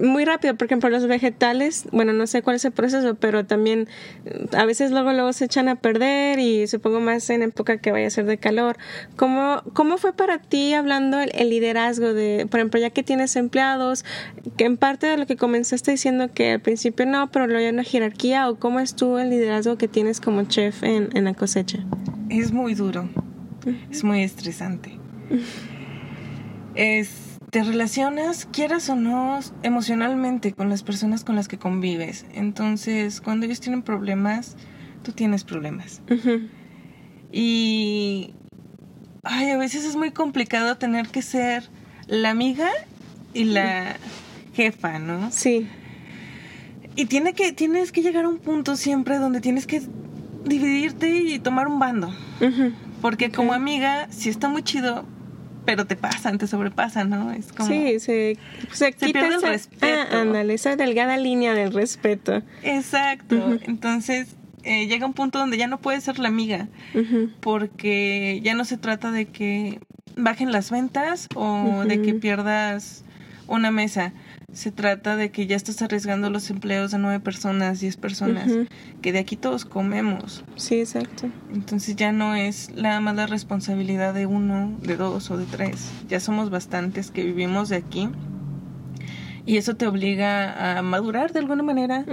[0.00, 3.88] muy rápido, por ejemplo, los vegetales, bueno, no sé cuál es el proceso, pero también
[4.24, 7.92] eh, a veces luego luego se echan a perder y supongo más en época que
[7.92, 8.76] vaya a ser de calor.
[9.16, 14.04] ¿Cómo, cómo fue para ti hablando el, liderazgo de, por ejemplo, ya que tienes empleados,
[14.56, 17.72] que en parte de lo que comenzaste diciendo que al principio no, pero luego hay
[17.72, 21.78] una jerarquía o cómo estuvo el liderazgo que tienes como chef en, en la cosecha?
[22.30, 23.08] Es muy duro,
[23.90, 24.98] es muy estresante.
[26.74, 32.24] es te relacionas, quieras o no, emocionalmente con las personas con las que convives.
[32.32, 34.56] Entonces, cuando ellos tienen problemas,
[35.02, 36.00] tú tienes problemas.
[37.30, 38.32] Y
[39.22, 41.68] ay, a veces es muy complicado tener que ser
[42.06, 42.70] la amiga
[43.34, 43.96] y la
[44.54, 45.30] jefa, ¿no?
[45.30, 45.68] Sí.
[46.96, 49.82] Y tiene que, tienes que llegar a un punto siempre donde tienes que
[50.46, 52.14] dividirte y tomar un bando.
[53.02, 55.04] Porque como amiga, si está muy chido,
[55.64, 57.32] pero te pasan, te sobrepasan, ¿no?
[57.32, 57.68] Es como...
[57.68, 58.38] Sí, se,
[58.72, 59.86] se, pierde el respeto.
[59.86, 62.42] Ah, ándale, esa delgada línea del respeto.
[62.62, 63.58] Exacto.
[63.66, 66.68] Entonces, eh, llega un punto donde ya no puedes ser la amiga,
[67.40, 69.80] porque ya no se trata de que
[70.16, 73.04] bajen las ventas o de que pierdas
[73.46, 74.12] una mesa
[74.52, 78.50] se trata de que ya estás arriesgando los empleos de nueve personas, diez personas,
[79.00, 80.44] que de aquí todos comemos.
[80.56, 81.28] Sí, exacto.
[81.54, 85.90] Entonces ya no es nada más la responsabilidad de uno, de dos o de tres.
[86.08, 88.08] Ya somos bastantes que vivimos de aquí.
[89.44, 92.04] Y eso te obliga a madurar de alguna manera,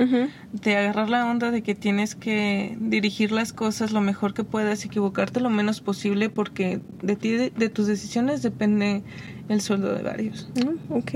[0.52, 4.84] de agarrar la onda de que tienes que dirigir las cosas lo mejor que puedas,
[4.84, 9.04] equivocarte lo menos posible, porque de ti, de tus decisiones depende
[9.50, 10.48] el sueldo de varios.
[10.56, 11.12] Mm, ok.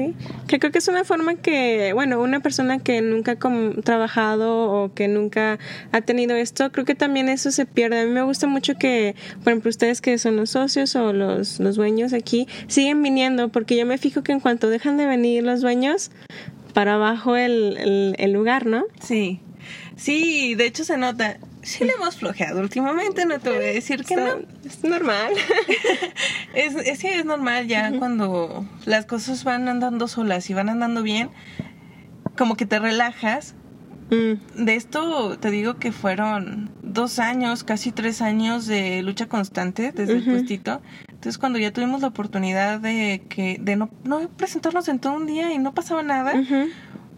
[0.47, 4.93] Que creo que es una forma que, bueno, una persona que nunca ha trabajado o
[4.93, 5.59] que nunca
[5.91, 8.01] ha tenido esto, creo que también eso se pierde.
[8.01, 11.59] A mí me gusta mucho que, por ejemplo, ustedes que son los socios o los,
[11.59, 15.43] los dueños aquí, siguen viniendo, porque yo me fijo que en cuanto dejan de venir
[15.43, 16.11] los dueños,
[16.73, 18.85] para abajo el, el, el lugar, ¿no?
[18.99, 19.39] Sí.
[19.95, 24.03] Sí, de hecho se nota sí le hemos flojeado últimamente, no te voy a decir
[24.03, 24.39] que no.
[24.65, 25.33] Es normal.
[26.53, 31.01] es, es, sí, es normal ya cuando las cosas van andando solas y van andando
[31.01, 31.29] bien,
[32.37, 33.55] como que te relajas.
[34.11, 34.63] Mm.
[34.65, 40.17] De esto te digo que fueron dos años, casi tres años de lucha constante desde
[40.17, 40.81] el puestito.
[41.07, 45.25] Entonces cuando ya tuvimos la oportunidad de que de no, no presentarnos en todo un
[45.25, 46.33] día y no pasaba nada,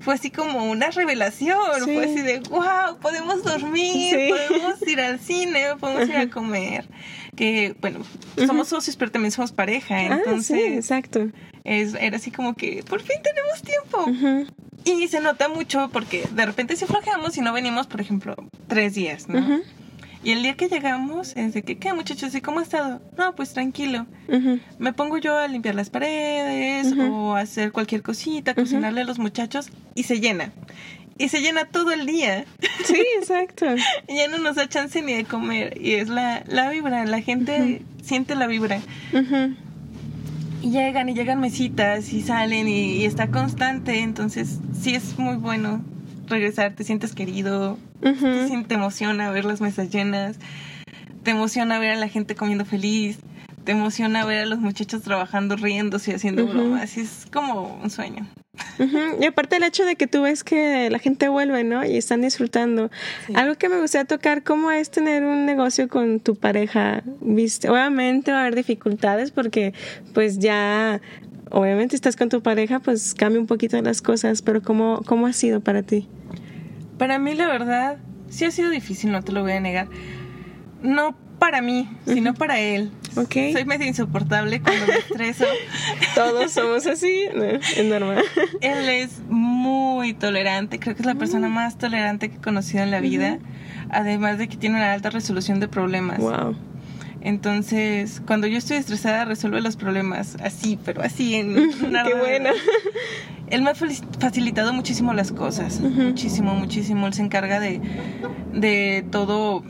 [0.06, 5.76] fue así como una revelación, fue así de, wow, podemos dormir, podemos ir al cine,
[5.80, 6.88] podemos ir a comer.
[7.36, 8.02] Que, bueno,
[8.46, 10.58] somos socios, pero también somos pareja, ah, entonces...
[10.58, 11.28] sí, exacto.
[11.64, 14.46] Es, era así como que, por fin tenemos tiempo.
[14.84, 18.36] Y se nota mucho porque de repente si flojeamos y no venimos, por ejemplo,
[18.68, 19.62] tres días, ¿no?
[20.26, 22.34] Y el día que llegamos es de que, ¿qué muchachos?
[22.34, 23.00] ¿Y cómo ha estado?
[23.16, 24.08] No, pues tranquilo.
[24.80, 29.20] Me pongo yo a limpiar las paredes o a hacer cualquier cosita, cocinarle a los
[29.20, 30.52] muchachos y se llena.
[31.20, 32.46] Y se llena todo el día.
[32.86, 33.68] Sí, exacto.
[34.08, 35.80] y ya no nos da chance ni de comer.
[35.80, 38.82] Y es la, la vibra, la gente siente la vibra.
[40.64, 44.00] Y llegan y llegan mesitas y salen y, y está constante.
[44.00, 45.86] Entonces sí es muy bueno
[46.28, 50.38] regresar, te sientes querido, te, emociona ver las mesas llenas,
[51.24, 53.18] te emociona ver a la gente comiendo feliz,
[53.64, 57.90] te emociona ver a los muchachos trabajando, riéndose y haciendo bromas, y es como un
[57.90, 58.28] sueño.
[59.20, 61.86] Y aparte el hecho de que tú ves que la gente vuelve, ¿no?
[61.86, 62.90] Y están disfrutando.
[63.34, 67.04] Algo que me gustaría tocar, ¿cómo es tener un negocio con tu pareja?
[67.22, 67.70] ¿Viste?
[67.70, 69.74] Obviamente va a haber dificultades porque
[70.14, 71.02] pues ya
[71.56, 75.34] obviamente estás con tu pareja, pues cambia un poquito las cosas, pero ¿cómo, cómo ha
[75.34, 76.08] sido para ti?
[76.98, 77.98] Para mí, la verdad,
[78.30, 79.88] sí ha sido difícil, no te lo voy a negar.
[80.84, 82.92] No para mí, sino para él.
[83.16, 83.36] Ok.
[83.54, 85.46] Soy medio insoportable cuando me estreso.
[86.16, 88.22] Todos somos así, no, es normal.
[88.60, 92.92] Él es muy tolerante, creo que es la persona más tolerante que he conocido en
[92.92, 93.40] la vida,
[93.90, 96.20] además de que tiene una alta resolución de problemas.
[96.20, 96.58] Wow.
[97.26, 102.52] Entonces, cuando yo estoy estresada, resuelve los problemas así, pero así en una Qué buena.
[103.50, 107.08] Él me ha facilitado muchísimo las cosas, muchísimo, muchísimo.
[107.08, 107.82] Él se encarga de,
[108.54, 109.64] de todo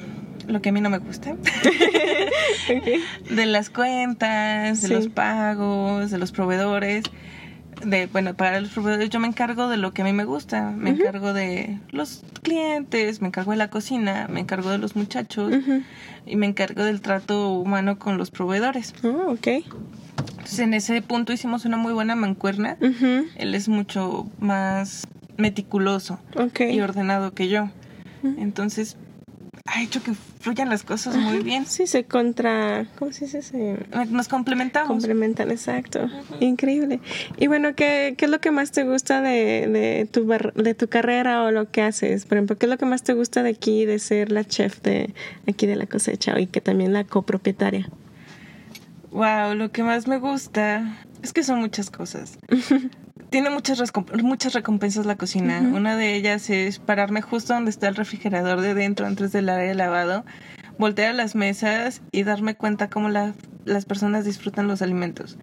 [0.48, 1.36] lo que a mí no me gusta,
[3.30, 4.94] de las cuentas, de Sí.
[4.94, 7.04] los pagos, de los proveedores,
[7.83, 10.71] de, bueno, para los proveedores yo me encargo de lo que a mí me gusta,
[10.71, 15.53] me encargo de los clientes, me encargo de la cocina, me encargo de los muchachos
[16.25, 18.93] y me encargo del trato humano con los proveedores.
[19.03, 19.47] Oh, ok.
[20.29, 22.77] Entonces en ese punto hicimos una muy buena mancuerna.
[22.79, 25.07] Él es mucho más
[25.38, 26.19] meticuloso
[26.59, 27.69] y ordenado que yo.
[28.23, 28.97] Entonces
[29.67, 31.65] ha hecho que fluyan las cosas muy bien.
[31.65, 32.86] Sí, se contra...
[32.99, 33.41] ¿Cómo se dice?
[33.41, 33.78] Se
[34.10, 34.88] Nos complementamos.
[34.89, 36.08] complementan, exacto.
[36.39, 36.99] Increíble.
[37.38, 40.75] Y bueno, ¿qué, ¿qué es lo que más te gusta de, de, tu, bar- de
[40.75, 42.25] tu carrera o lo que haces?
[42.25, 44.82] Por ejemplo, ¿qué es lo que más te gusta de aquí, de ser la chef
[44.84, 45.15] de
[45.47, 47.89] aquí de la cosecha y que también la copropietaria?
[49.12, 52.38] Wow, lo que más me gusta es que son muchas cosas.
[53.29, 53.81] Tiene muchas,
[54.23, 55.59] muchas recompensas la cocina.
[55.59, 59.67] Una de ellas es pararme justo donde está el refrigerador de dentro, antes del área
[59.67, 60.23] de lavado,
[60.77, 63.33] voltear las mesas y darme cuenta cómo la-
[63.65, 65.38] las personas disfrutan los alimentos.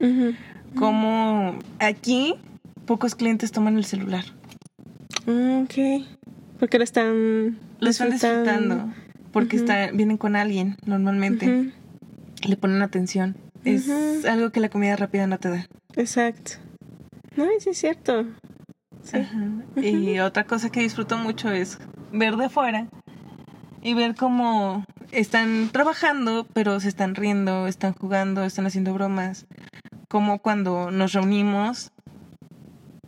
[0.75, 2.35] Como aquí
[2.87, 4.25] pocos clientes toman el celular.
[5.27, 6.05] Mm, Ok.
[6.59, 8.93] Porque lo están Lo están disfrutando
[9.33, 9.57] porque
[9.93, 11.73] vienen con alguien normalmente.
[12.47, 13.37] Le ponen atención.
[13.65, 15.67] Es algo que la comida rápida no te da.
[15.97, 16.53] Exacto.
[17.37, 18.27] No, sí es cierto.
[19.03, 19.19] Sí.
[19.77, 21.79] Y otra cosa que disfruto mucho es
[22.13, 22.89] ver de afuera
[23.83, 29.47] y ver cómo están trabajando, pero se están riendo, están jugando, están haciendo bromas.
[30.09, 31.91] Como cuando nos reunimos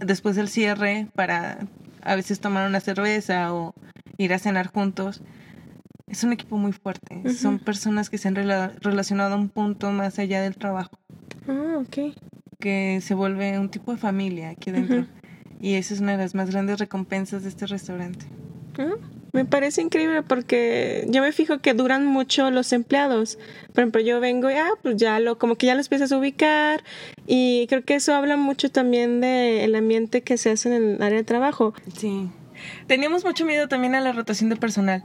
[0.01, 1.59] después del cierre para
[2.03, 3.75] a veces tomar una cerveza o
[4.19, 5.23] ir a cenar juntos.
[6.07, 7.33] Es un equipo muy fuerte.
[7.35, 10.99] Son personas que se han rela- relacionado a un punto más allá del trabajo,
[11.49, 12.15] Ah, ok.
[12.61, 15.07] que se vuelve un tipo de familia aquí dentro.
[15.61, 18.27] Y esa es una de las más grandes recompensas de este restaurante.
[18.79, 18.95] Ah,
[19.33, 23.39] Me parece increíble porque yo me fijo que duran mucho los empleados.
[23.73, 26.19] Por ejemplo, yo vengo y ah, pues ya lo, como que ya los empiezas a
[26.19, 26.85] ubicar
[27.27, 31.19] y creo que eso habla mucho también del ambiente que se hace en el área
[31.19, 31.73] de trabajo.
[31.97, 32.29] Sí.
[32.87, 35.03] Teníamos mucho miedo también a la rotación de personal.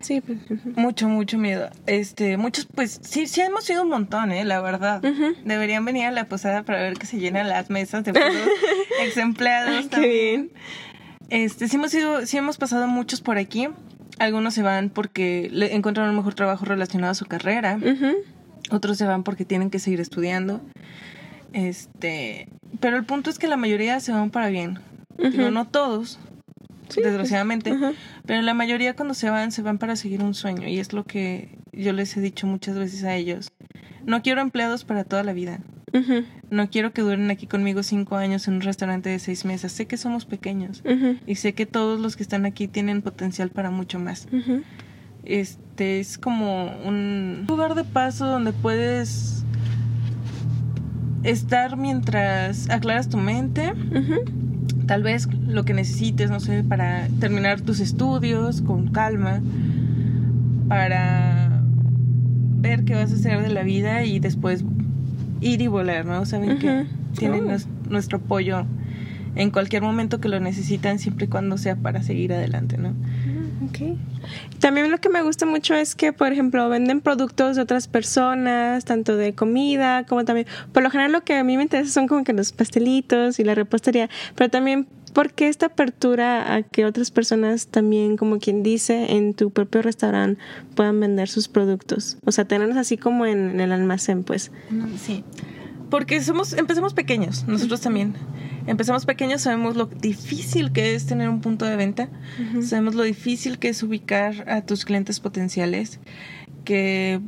[0.00, 0.38] Sí, pues.
[0.76, 1.68] Mucho, mucho miedo.
[1.86, 5.02] Este, muchos, pues, sí, sí hemos sido un montón, eh, la verdad.
[5.44, 8.32] Deberían venir a la posada para ver que se llenan las mesas de puros
[9.02, 10.12] ex empleados Ay, qué también.
[10.12, 10.50] bien.
[11.28, 13.68] Este, sí hemos ido, sí hemos pasado muchos por aquí.
[14.18, 17.78] Algunos se van porque le encuentran un mejor trabajo relacionado a su carrera.
[18.70, 20.60] Otros se van porque tienen que seguir estudiando.
[21.52, 22.48] Este,
[22.80, 24.78] pero el punto es que la mayoría se van para bien.
[25.18, 26.18] Digo, no todos,
[26.90, 27.74] Sí, desgraciadamente,
[28.26, 30.68] pero la mayoría cuando se van, se van para seguir un sueño.
[30.68, 33.52] Y es lo que yo les he dicho muchas veces a ellos.
[34.04, 35.60] No quiero empleados para toda la vida.
[36.50, 39.72] No quiero que duren aquí conmigo cinco años en un restaurante de seis mesas.
[39.72, 40.82] Sé que somos pequeños
[41.26, 44.28] y sé que todos los que están aquí tienen potencial para mucho más.
[45.24, 49.44] Este es como un lugar de paso donde puedes
[51.22, 53.72] estar mientras aclaras tu mente.
[54.90, 59.40] Tal vez lo que necesites, no sé, para terminar tus estudios con calma,
[60.68, 61.62] para
[62.60, 64.64] ver qué vas a hacer de la vida y después
[65.40, 66.24] ir y volar, ¿no?
[66.26, 67.50] Saben que tienen Oh.
[67.52, 68.64] nues- nuestro apoyo
[69.36, 72.92] en cualquier momento que lo necesitan, siempre y cuando sea para seguir adelante, ¿no?
[73.64, 73.96] Ok.
[74.58, 78.84] También lo que me gusta mucho es que, por ejemplo, venden productos de otras personas,
[78.84, 80.46] tanto de comida como también.
[80.72, 83.44] Por lo general, lo que a mí me interesa son como que los pastelitos y
[83.44, 84.86] la repostería, pero también.
[85.10, 89.82] ¿Por qué esta apertura a que otras personas también, como quien dice, en tu propio
[89.82, 90.40] restaurante
[90.76, 92.16] puedan vender sus productos?
[92.24, 94.52] O sea, tenerlos así como en, en el almacén, pues.
[95.04, 95.24] Sí,
[95.90, 98.14] porque somos, empezamos pequeños, nosotros también.
[98.66, 102.08] Empezamos pequeños, sabemos lo difícil que es tener un punto de venta,
[102.62, 105.98] sabemos lo difícil que es ubicar a tus clientes potenciales,
[106.64, 107.20] que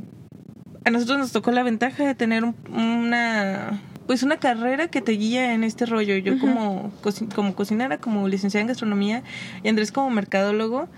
[0.84, 5.12] a nosotros nos tocó la ventaja de tener un- una pues una carrera que te
[5.12, 6.16] guía en este rollo.
[6.16, 6.92] Yo como,
[7.34, 9.22] como cocinera, como licenciada en gastronomía
[9.62, 10.88] y Andrés como mercadólogo,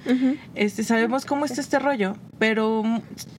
[0.54, 2.82] este, sabemos cómo está este rollo, pero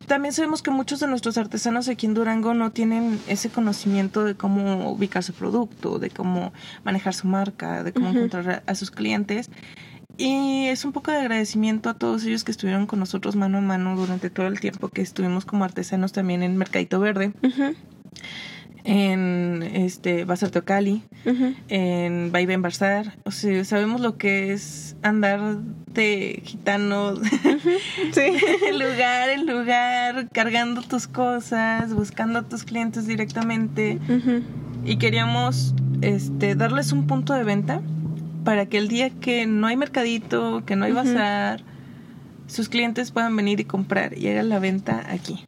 [0.07, 4.35] también sabemos que muchos de nuestros artesanos aquí en Durango no tienen ese conocimiento de
[4.35, 9.49] cómo ubicar su producto, de cómo manejar su marca, de cómo encontrar a, sus clientes.
[10.17, 13.61] Y es un poco de agradecimiento a todos ellos que estuvieron con nosotros mano a
[13.61, 17.33] mano durante todo el tiempo que estuvimos como artesanos también en Mercadito Verde,
[18.85, 21.55] en este Bazar Teocali, ujú.
[21.69, 23.17] en Vaivén Barzar.
[23.25, 25.57] O sea, sabemos lo que es andar
[25.93, 27.15] de gitano
[28.11, 28.21] Sí.
[28.73, 33.99] lugar en lugar, cargando tus cosas, buscando a tus clientes directamente.
[34.85, 37.81] Y queríamos este, darles un punto de venta
[38.43, 41.63] para que el día que no hay mercadito, que no hay bazar,
[42.45, 45.43] sus clientes puedan venir y comprar y hagan la venta aquí,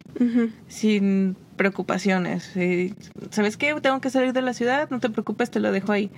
[0.67, 2.53] sin preocupaciones.
[3.31, 3.75] ¿Sabes qué?
[3.81, 6.09] Tengo que salir de la ciudad, no te preocupes, te lo dejo ahí.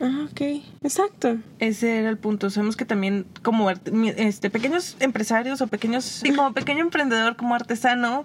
[0.00, 0.40] Ah, ok.
[0.82, 1.38] Exacto.
[1.58, 2.50] Ese era el punto.
[2.50, 8.24] Sabemos que también como este, pequeños empresarios o pequeños, sí, como pequeño emprendedor, como artesano,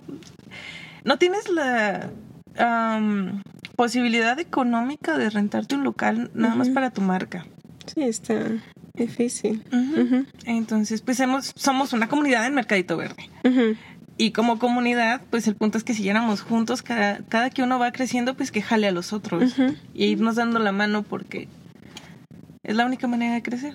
[1.04, 2.10] no tienes la
[3.76, 7.46] posibilidad económica de rentarte un local nada más para tu marca.
[7.94, 8.36] Sí, está
[8.94, 9.64] difícil.
[10.46, 13.30] Entonces, pues hemos, somos una comunidad en Mercadito Verde.
[14.22, 17.92] Y como comunidad, pues el punto es que siguiéramos juntos, cada, cada que uno va
[17.92, 19.56] creciendo, pues que jale a los otros.
[19.96, 21.48] Y irnos dando la mano porque
[22.62, 23.74] es la única manera de crecer.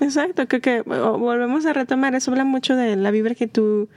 [0.00, 3.88] Exacto, creo que volvemos a retomar, eso habla mucho de la vibra que tú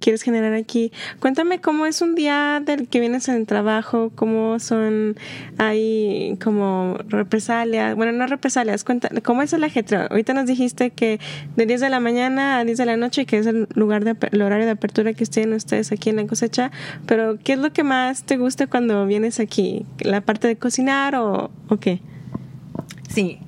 [0.00, 0.92] quieres generar aquí.
[1.20, 5.16] Cuéntame cómo es un día del que vienes en el trabajo, cómo son,
[5.58, 10.06] hay como represalias, bueno, no represalias, cuenta, cómo es el ajetreo.
[10.10, 11.20] Ahorita nos dijiste que
[11.56, 14.16] de 10 de la mañana a 10 de la noche, que es el lugar de,
[14.32, 16.70] el horario de apertura que tienen ustedes aquí en la cosecha,
[17.06, 19.86] pero ¿qué es lo que más te gusta cuando vienes aquí?
[20.00, 22.00] ¿La parte de cocinar o qué?
[23.08, 23.38] Sí.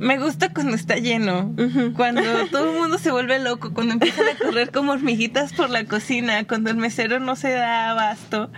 [0.00, 1.54] Me gusta cuando está lleno,
[1.94, 5.84] cuando todo el mundo se vuelve loco, cuando empiezan a correr como hormiguitas por la
[5.84, 8.50] cocina, cuando el mesero no se da abasto.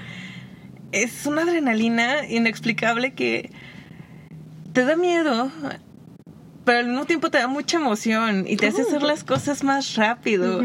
[0.92, 3.50] Es una adrenalina inexplicable que
[4.72, 5.50] te da miedo,
[6.64, 9.96] pero al mismo tiempo te da mucha emoción y te hace hacer las cosas más
[9.96, 10.62] rápido.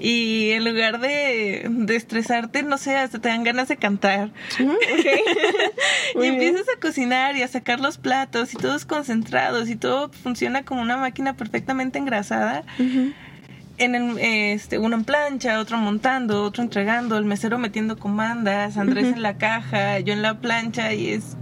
[0.00, 4.30] Y en lugar de, de estresarte, no sé, hasta te dan ganas de cantar.
[6.14, 6.34] Y bien.
[6.34, 10.82] empiezas a cocinar y a sacar los platos y todos concentrados y todo funciona como
[10.82, 12.64] una máquina perfectamente engrasada.
[13.78, 19.06] En el, este, uno en plancha, otro montando, otro entregando, el mesero metiendo comandas, Andrés
[19.06, 21.36] en la caja, yo en la plancha y es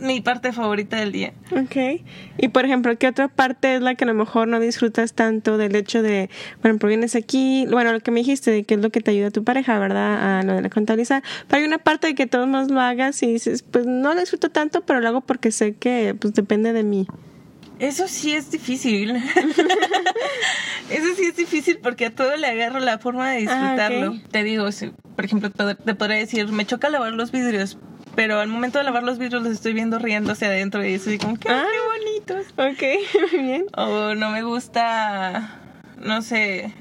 [0.00, 1.32] mi parte favorita del día.
[1.52, 2.02] Ok.
[2.38, 5.56] Y por ejemplo, ¿qué otra parte es la que a lo mejor no disfrutas tanto
[5.58, 6.30] del hecho de,
[6.62, 9.10] bueno, pues vienes aquí, bueno, lo que me dijiste, de que es lo que te
[9.12, 10.38] ayuda a tu pareja, ¿verdad?
[10.38, 11.22] A lo de la contabilizar.
[11.48, 14.20] Pero hay una parte de que todos más lo hagas y dices, pues no lo
[14.20, 17.06] disfruto tanto, pero lo hago porque sé que pues depende de mí.
[17.80, 19.12] Eso sí es difícil.
[20.90, 24.06] Eso sí es difícil porque a todo le agarro la forma de disfrutarlo.
[24.12, 24.30] Ah, ok.
[24.30, 27.78] Te digo, si- por ejemplo, te te podría decir, me choca lavar los vidrios,
[28.16, 31.18] pero al momento de lavar los vidrios los estoy viendo riendo hacia adentro y estoy
[31.18, 31.64] como, ¡qué, Ah.
[31.70, 32.52] qué bonitos!
[32.56, 33.66] Ok, muy bien.
[33.76, 35.60] O no me gusta,
[36.02, 36.72] no sé.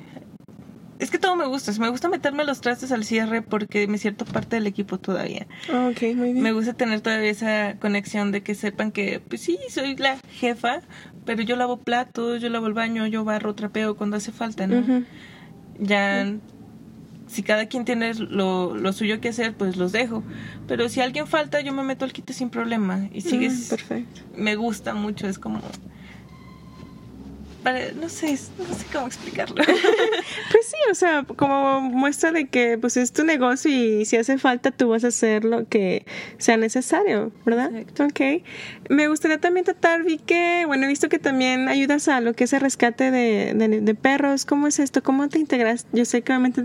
[1.00, 1.72] Es que todo me gusta.
[1.80, 5.48] Me gusta meterme los trastes al cierre porque me siento parte del equipo todavía.
[5.70, 6.42] Ok, muy bien.
[6.42, 10.80] Me gusta tener todavía esa conexión de que sepan que, pues sí, soy la jefa,
[11.26, 15.04] pero yo lavo platos, yo lavo el baño, yo barro, trapeo cuando hace falta, ¿no?
[15.80, 16.32] Ya,
[17.34, 20.24] si cada quien tiene lo, lo suyo que hacer, pues los dejo.
[20.68, 23.10] Pero si alguien falta, yo me meto al quite sin problema.
[23.14, 24.22] Y sigues, Mm, perfecto.
[24.38, 25.60] me gusta mucho, es como...
[27.64, 29.56] para- no sé, no sé cómo explicarlo.
[30.52, 34.38] Pues sí, o sea, como muestra de que pues es tu negocio y si hace
[34.38, 36.06] falta tú vas a hacer lo que
[36.38, 37.76] sea necesario, ¿verdad?
[37.76, 38.04] Exacto.
[38.06, 38.44] Ok.
[38.90, 42.44] Me gustaría también tratar, vi que, bueno, he visto que también ayudas a lo que
[42.44, 44.46] es el rescate de, de, de perros.
[44.46, 45.02] ¿Cómo es esto?
[45.02, 45.88] ¿Cómo te integras?
[45.92, 46.64] Yo sé que obviamente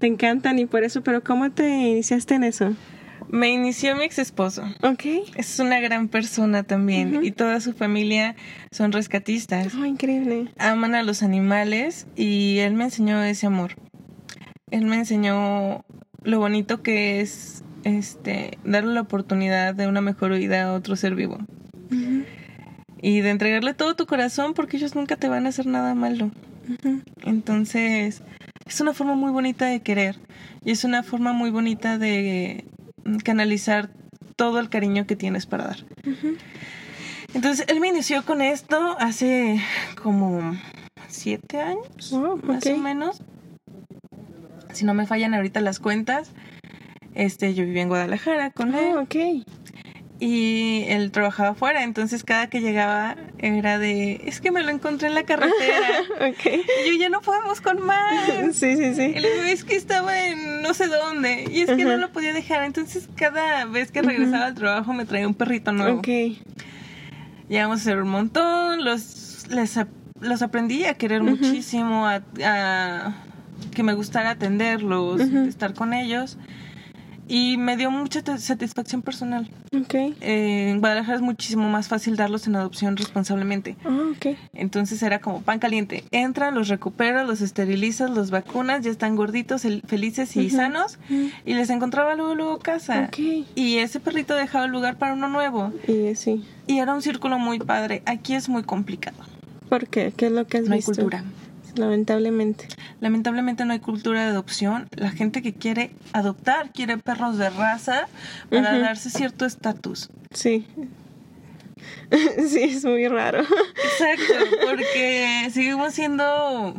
[0.00, 2.74] te encantan y por eso, pero ¿cómo te iniciaste en eso?
[3.34, 4.62] Me inició mi ex esposo.
[4.82, 5.06] Ok.
[5.34, 8.36] Es una gran persona también y toda su familia
[8.70, 9.74] son rescatistas.
[9.74, 10.52] Oh, increíble.
[10.56, 13.72] aman a los animales y él me enseñó ese amor.
[14.70, 15.84] Él me enseñó
[16.22, 21.16] lo bonito que es este darle la oportunidad de una mejor vida a otro ser
[21.16, 21.38] vivo
[23.02, 26.30] y de entregarle todo tu corazón porque ellos nunca te van a hacer nada malo.
[27.24, 28.22] Entonces,
[28.64, 30.20] es una forma muy bonita de querer
[30.64, 32.64] y es una forma muy bonita de
[33.22, 33.90] canalizar
[34.36, 35.76] todo el cariño que tienes para dar.
[37.34, 39.60] Entonces, él me inició con esto hace
[40.02, 40.56] como
[41.08, 43.22] siete años, Oh, más o menos.
[44.72, 46.30] Si no me fallan ahorita las cuentas,
[47.14, 49.14] este, yo vivía en Guadalajara con él Oh, ok.
[50.20, 55.08] Y él trabajaba afuera, entonces cada que llegaba era de, es que me lo encontré
[55.08, 55.88] en la carretera.
[56.44, 58.04] y yo ya no podemos con más.
[58.52, 59.02] Sí, sí, sí.
[59.16, 61.46] Y le digo, es que estaba en no sé dónde.
[61.50, 62.64] Y es que no lo podía dejar.
[62.64, 65.98] Entonces, cada vez que regresaba al trabajo me traía un perrito nuevo.
[65.98, 66.08] Ok.
[67.48, 68.84] Llegamos a hacer un montón.
[68.84, 69.78] Los les
[70.20, 73.14] los aprendí a querer muchísimo, a, a
[73.74, 76.38] que me gustara atenderlos, estar con ellos.
[77.26, 79.48] Y me dio mucha satisfacción personal.
[79.74, 79.94] Ok.
[79.94, 83.76] Eh, en Guadalajara es muchísimo más fácil darlos en adopción responsablemente.
[83.84, 84.36] Ah, ok.
[84.52, 86.04] Entonces era como pan caliente.
[86.10, 90.98] Entran, los recuperas, los esterilizas, los vacunas, ya están gorditos, el- felices y sanos.
[91.46, 93.08] Y les encontraba luego, luego casa.
[93.08, 93.18] Ok.
[93.54, 95.72] Y ese perrito dejaba lugar para uno nuevo.
[95.88, 96.44] Y así.
[96.66, 98.02] Y era un círculo muy padre.
[98.04, 99.16] Aquí es muy complicado.
[99.70, 100.12] ¿Por qué?
[100.14, 101.24] ¿Qué es lo que has No hay cultura.
[101.76, 102.68] Lamentablemente.
[103.00, 104.88] Lamentablemente no hay cultura de adopción.
[104.96, 108.06] La gente que quiere adoptar quiere perros de raza
[108.50, 110.10] para darse cierto estatus.
[110.32, 110.66] Sí.
[112.48, 113.40] sí, es muy raro.
[113.40, 114.34] Exacto,
[114.70, 116.74] porque seguimos siendo,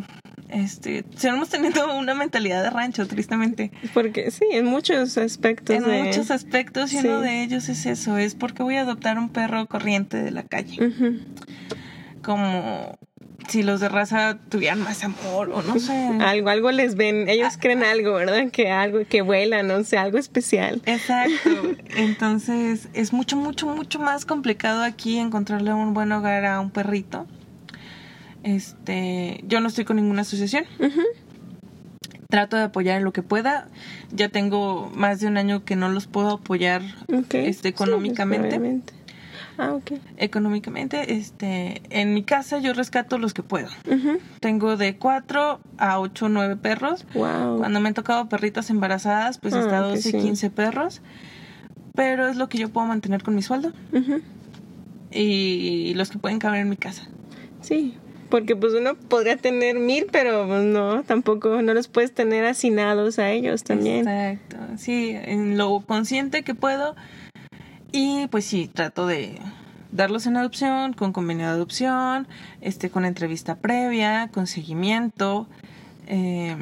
[0.50, 3.72] este, seguimos teniendo una mentalidad de rancho, tristemente.
[3.94, 5.76] Porque sí, en muchos aspectos.
[5.76, 9.18] En de- muchos aspectos y uno de ellos es eso, es porque voy a adoptar
[9.20, 10.92] un perro corriente de la calle.
[12.24, 12.98] Como
[13.48, 15.94] si los de raza tuvieran más amor o no sé.
[16.20, 18.50] Algo, algo les ven, ellos creen algo, ¿verdad?
[18.52, 20.82] Que algo, que vuelan, no sé, algo especial.
[20.86, 21.50] Exacto.
[21.98, 27.28] Entonces es mucho, mucho, mucho más complicado aquí encontrarle un buen hogar a un perrito.
[28.44, 30.66] Este, yo no estoy con ninguna asociación.
[32.30, 33.68] Trato de apoyar en lo que pueda.
[34.12, 37.34] Ya tengo más de un año que no los puedo apoyar Ok.
[37.34, 38.60] este, pues, económicamente.
[39.58, 39.94] Ah, ok.
[40.18, 41.14] económicamente.
[41.14, 43.68] Este, en mi casa yo rescato los que puedo.
[44.40, 47.06] Tengo de 4 a 8 o 9 perros.
[47.14, 47.58] Wow.
[47.58, 50.18] Cuando me han tocado perritas embarazadas, pues Ah, hasta ok, 12, sí.
[50.18, 51.02] 15 perros.
[51.96, 53.72] Pero es lo que yo puedo mantener con mi sueldo
[55.12, 57.08] y los que pueden caber en mi casa.
[57.62, 57.96] Sí,
[58.30, 63.18] porque pues uno podría tener mil, pero pues, no, tampoco, no los puedes tener hacinados
[63.20, 64.08] a ellos también.
[64.08, 64.58] Exacto.
[64.78, 66.96] Sí, en lo consciente que puedo.
[67.92, 69.40] Y pues sí, trato de
[69.92, 72.28] darlos en adopción, con convenio de adopción,
[72.62, 75.48] este, con entrevista previa, con seguimiento.
[76.08, 76.58] Eh,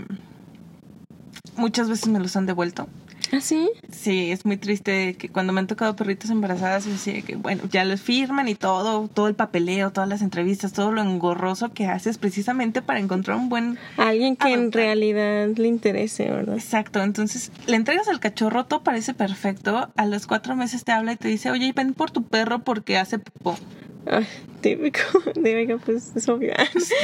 [1.58, 2.88] muchas veces me los han devuelto.
[3.32, 3.70] ¿Ah, sí?
[3.92, 7.64] Sí, es muy triste que cuando me han tocado perritas embarazadas, es así que, bueno,
[7.72, 11.88] ya les firman y todo, todo el papeleo, todas las entrevistas, todo lo engorroso que
[11.88, 16.56] haces precisamente para encontrar un buen Alguien que en realidad le interese, ¿verdad?
[16.56, 21.14] Exacto, entonces le entregas al cachorro, todo parece perfecto, a los cuatro meses te habla
[21.14, 23.58] y te dice, oye, ven por tu perro porque hace popó,
[24.06, 24.28] Ay,
[24.62, 25.00] típico.
[25.34, 26.54] Típico, pues es obvio.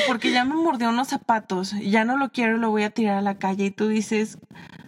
[0.07, 3.22] porque ya me mordió unos zapatos, ya no lo quiero, lo voy a tirar a
[3.22, 4.78] la calle y tú dices, ¿cómo es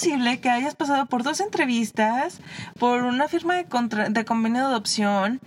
[0.00, 2.38] posible que hayas pasado por dos entrevistas,
[2.78, 5.40] por una firma de, contra- de convenio de adopción?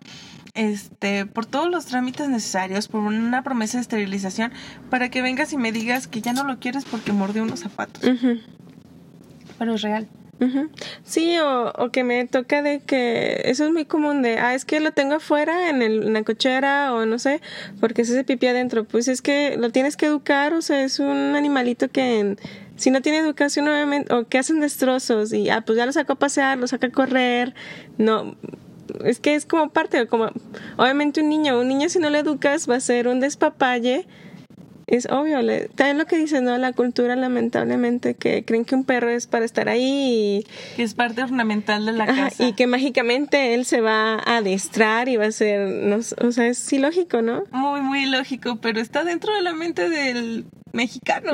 [0.55, 4.51] Este, por todos los trámites necesarios, por una promesa de esterilización,
[4.89, 8.03] para que vengas y me digas que ya no lo quieres porque mordió unos zapatos.
[8.03, 8.39] Ujú.
[9.57, 10.07] Pero es real.
[10.41, 10.69] Ujú.
[11.03, 14.63] Sí, o, o que me toca de que eso es muy común de, ah, es
[14.65, 17.41] que lo tengo afuera en, el, en la cochera o no sé,
[17.81, 18.85] porque se hace pipí adentro.
[18.85, 22.39] Pues es que lo tienes que educar, o sea, es un animalito que en-
[22.79, 26.13] si no tiene educación obviamente, o que hacen destrozos y, ah, pues ya lo saco
[26.13, 27.53] a pasear, lo saca a correr,
[27.97, 28.35] no.
[29.03, 30.29] Es que es como parte, como,
[30.77, 34.07] obviamente un niño, un niño si no le educas va a ser un despapalle
[34.89, 36.57] es obvio, le- también lo que dices, ¿no?
[36.57, 41.23] La cultura, lamentablemente, que creen que un perro es para estar ahí Que es parte
[41.23, 42.43] ornamental de la y, ajá, casa.
[42.47, 46.47] y que mágicamente él se va a adiestrar y va a ser, no, o sea,
[46.47, 47.43] es ilógico, ¿no?
[47.51, 51.31] Muy, muy lógico, pero está dentro de la mente del mexicano.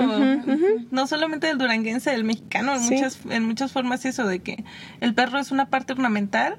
[0.91, 2.73] No solamente del duranguense, del mexicano.
[2.75, 2.93] En, Sí.
[2.95, 4.63] muchas, en muchas formas eso de que
[5.01, 6.55] el perro es una parte ornamental.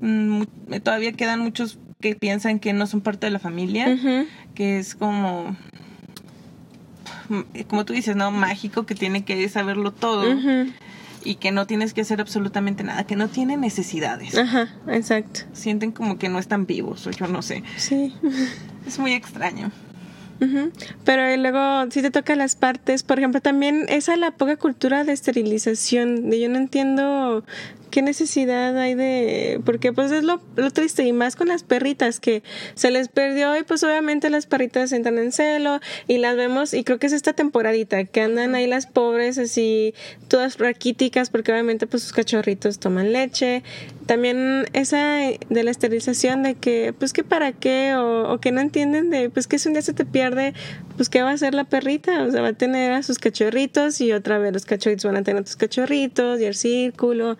[0.00, 0.42] Mm,
[0.82, 3.96] Todavía quedan muchos que piensan que no son parte de la familia,
[4.54, 5.56] que es como...
[7.68, 8.30] Como tú dices, ¿no?
[8.30, 10.24] Mágico, que tiene que saberlo todo
[11.24, 14.36] y que no tienes que hacer absolutamente nada, que no tiene necesidades.
[14.36, 15.40] Ajá, exacto.
[15.52, 17.62] Sienten como que no están vivos, o yo no sé.
[17.76, 18.14] Sí.
[18.86, 19.70] Es muy extraño.
[21.04, 25.12] Pero luego si te toca las partes, por ejemplo, también esa la poca cultura de
[25.12, 27.44] esterilización, de yo no entiendo
[27.92, 32.20] qué necesidad hay de, porque pues es lo, lo triste y más con las perritas
[32.20, 32.42] que
[32.74, 35.78] se les perdió y pues obviamente las perritas entran en celo
[36.08, 39.94] y las vemos y creo que es esta temporadita que andan ahí las pobres así
[40.28, 43.62] todas raquíticas porque obviamente pues sus cachorritos toman leche.
[44.06, 45.18] También esa
[45.48, 49.28] de la esterilización de que pues que para qué o, o que no entienden de
[49.28, 50.54] pues que si un día se te pierde
[50.96, 54.00] pues qué va a hacer la perrita, o sea va a tener a sus cachorritos
[54.00, 57.36] y otra vez los cachorritos van a tener a tus cachorritos y el círculo.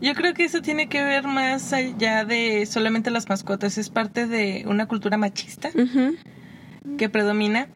[0.00, 4.26] Yo creo que eso tiene que ver más allá de solamente las mascotas, es parte
[4.26, 5.70] de una cultura machista
[6.96, 7.68] que predomina,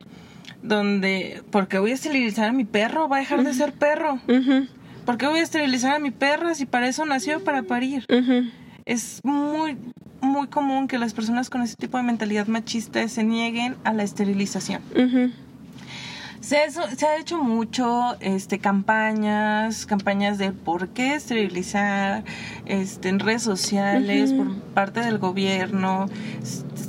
[0.63, 3.09] donde, ¿por qué voy a esterilizar a mi perro?
[3.09, 4.21] Va a dejar de ser perro.
[4.29, 4.67] Ujú.
[5.05, 8.07] ¿Por qué voy a esterilizar a mi perra si para eso nació, para parir?
[8.85, 9.77] Es muy,
[10.21, 14.05] muy común que las personas con ese tipo de mentalidad machista se nieguen a la
[14.05, 14.83] esterilización.
[16.43, 22.25] Se ha, hecho- se ha hecho mucho este, campañas, campañas de por qué esterilizar
[22.67, 26.11] este, en redes sociales por parte del gobierno.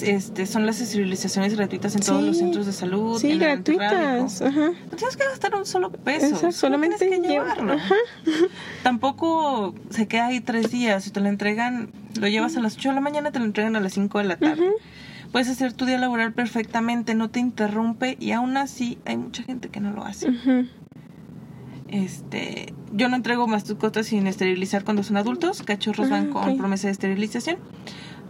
[0.01, 3.19] Este, son las esterilizaciones gratuitas en todos los centros de salud.
[3.21, 4.41] Sí, gratuitas.
[4.41, 4.71] Ajá.
[4.91, 6.25] No tienes que gastar un solo peso.
[6.25, 7.73] Exacto, solo solamente tienes que lleva- llevarlo.
[7.73, 7.95] ajá.
[8.81, 11.03] Tampoco se queda ahí tres días.
[11.03, 13.75] Si te lo entregan, lo llevas a las 8 de la mañana, te lo entregan
[13.75, 14.67] a las 5 de la tarde.
[15.33, 19.67] Puedes hacer tu día laboral perfectamente, no te interrumpe y aún así hay mucha gente
[19.67, 20.27] que no lo hace.
[21.89, 26.87] Este, yo no entrego mascotas sin esterilizar cuando son adultos, cachorros van Ah, con promesa
[26.87, 27.57] de esterilización.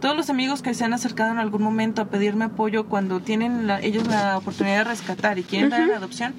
[0.00, 3.66] Todos los amigos que se han acercado en algún momento a pedirme apoyo cuando tienen
[3.66, 6.34] la- ellos la oportunidad de rescatar y quieren dar en adopción,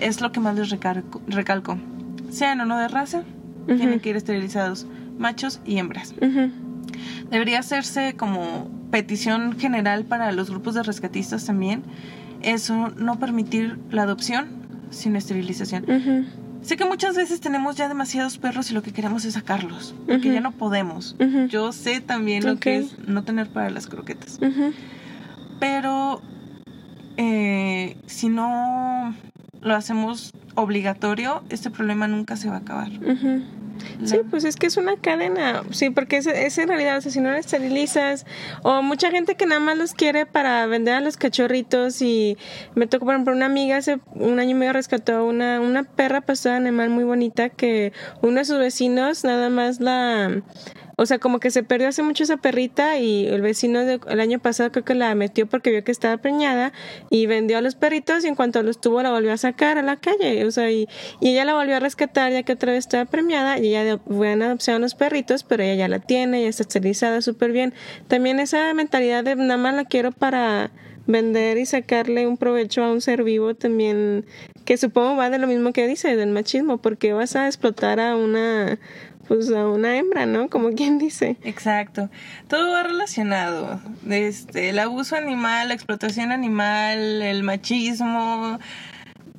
[0.00, 1.76] es lo que más les recargo- recalco.
[2.30, 3.22] Sean o no de raza,
[3.66, 4.86] tienen que ir esterilizados,
[5.18, 6.14] machos y hembras.
[7.30, 11.82] Debería hacerse como petición general para los grupos de rescatistas también,
[12.42, 14.46] eso, no permitir la adopción
[14.90, 15.84] sin esterilización.
[16.62, 20.32] Sé que muchas veces tenemos ya demasiados perros y lo que queremos es sacarlos, porque
[20.32, 21.16] ya no podemos.
[21.48, 24.38] Yo sé también lo que es no tener para las croquetas,
[25.58, 26.22] pero
[27.16, 29.12] eh, si no
[29.64, 32.90] lo hacemos obligatorio, este problema nunca se va a acabar.
[34.04, 37.00] Sí, La- pues es que es una cadena, sí, porque es, es en realidad, o
[37.00, 38.24] sea, si no lo esterilizas,
[38.62, 42.38] o mucha gente que nada más los quiere para vender a los cachorritos, y
[42.76, 46.20] me tocó, por ejemplo, una amiga hace un año y medio rescató una, una perra
[46.20, 47.92] pastora animal muy bonita que
[48.22, 50.40] uno de sus vecinos nada más la...
[50.96, 54.20] O sea, como que se perdió hace mucho esa perrita y el vecino de- el
[54.20, 56.72] año pasado creo que la metió porque vio que estaba preñada
[57.10, 59.82] y vendió a los perritos y en cuanto los tuvo la volvió a sacar a
[59.82, 60.44] la calle.
[60.44, 60.88] O sea, y,
[61.20, 64.42] ella la volvió a rescatar ya que otra vez estaba premiada y ella fue en
[64.42, 67.74] adopción a los perritos, pero ella ya la tiene, ya está esterilizada súper bien.
[68.08, 70.70] También esa mentalidad de nada más la quiero para
[71.06, 74.24] vender y sacarle un provecho a un ser vivo también,
[74.64, 78.16] que supongo va de lo mismo que dice, del machismo, porque vas a explotar a
[78.16, 78.78] una,
[79.26, 80.48] pues a una hembra, ¿no?
[80.48, 81.36] Como quien dice.
[81.42, 82.10] Exacto.
[82.48, 83.80] Todo va relacionado.
[84.08, 88.58] Este, el abuso animal, la explotación animal, el machismo,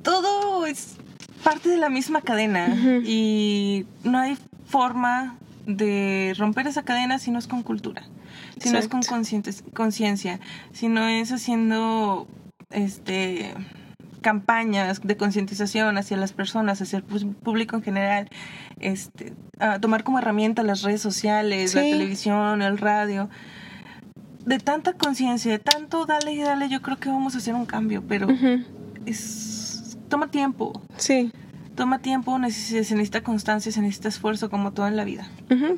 [0.02, 0.96] todo es
[1.42, 2.68] parte de la misma cadena.
[3.04, 8.04] Y no hay forma de romper esa cadena si no es con cultura,
[8.60, 10.40] si no es con conciencia,
[10.72, 12.28] si no es haciendo
[12.70, 13.52] este
[14.20, 18.28] campañas de concientización hacia las personas, hacia el público en general,
[18.80, 23.28] este, a tomar como herramienta las redes sociales, la televisión, el radio.
[24.44, 27.66] De tanta conciencia, de tanto dale y dale, yo creo que vamos a hacer un
[27.66, 28.28] cambio, pero
[29.06, 31.32] es toma tiempo, Sí.
[31.76, 35.28] Toma tiempo, se necesita constancia, se necesita esfuerzo como todo en la vida.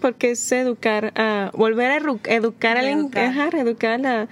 [0.01, 3.25] Porque es educar a volver a edu- educar a la, Reeducar.
[3.27, 4.29] ajá, reeducar a la,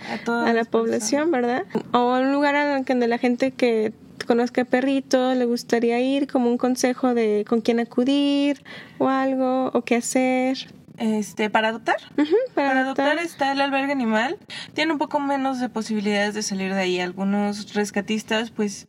[0.46, 1.64] A la población, ¿verdad?
[1.92, 3.92] O a un lugar a donde la gente que
[4.26, 8.62] conozca perritos le gustaría ir como un consejo de con quién acudir
[8.98, 10.56] o algo o qué hacer.
[10.98, 11.96] Este, para adoptar.
[12.16, 13.06] Para, Para adoptar.
[13.08, 14.38] adoptar está el albergue animal.
[14.72, 17.00] Tiene un poco menos de posibilidades de salir de ahí.
[17.00, 18.86] Algunos rescatistas, pues,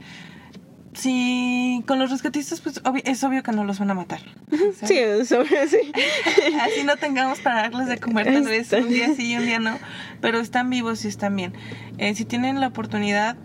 [0.97, 4.19] si con los rescatistas, pues es obvio que no los van a matar.
[4.49, 4.77] ¿sabes?
[4.83, 5.91] Sí, eso, sí.
[6.61, 9.59] Así no tengamos para darles de comer tal vez un día sí y un día
[9.59, 9.77] no,
[10.21, 11.53] pero están vivos y están bien.
[11.97, 13.37] Eh, si tienen la oportunidad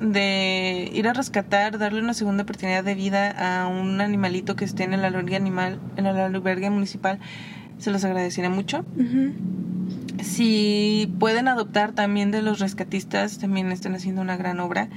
[0.00, 3.30] de ir a rescatar, darle una segunda oportunidad de vida
[3.62, 7.18] a un animalito que esté en el albergue animal, en el albergue municipal,
[7.78, 8.84] se los agradecería mucho.
[8.96, 9.32] Ujú.
[10.22, 14.88] Si pueden adoptar también de los rescatistas, también están haciendo una gran obra.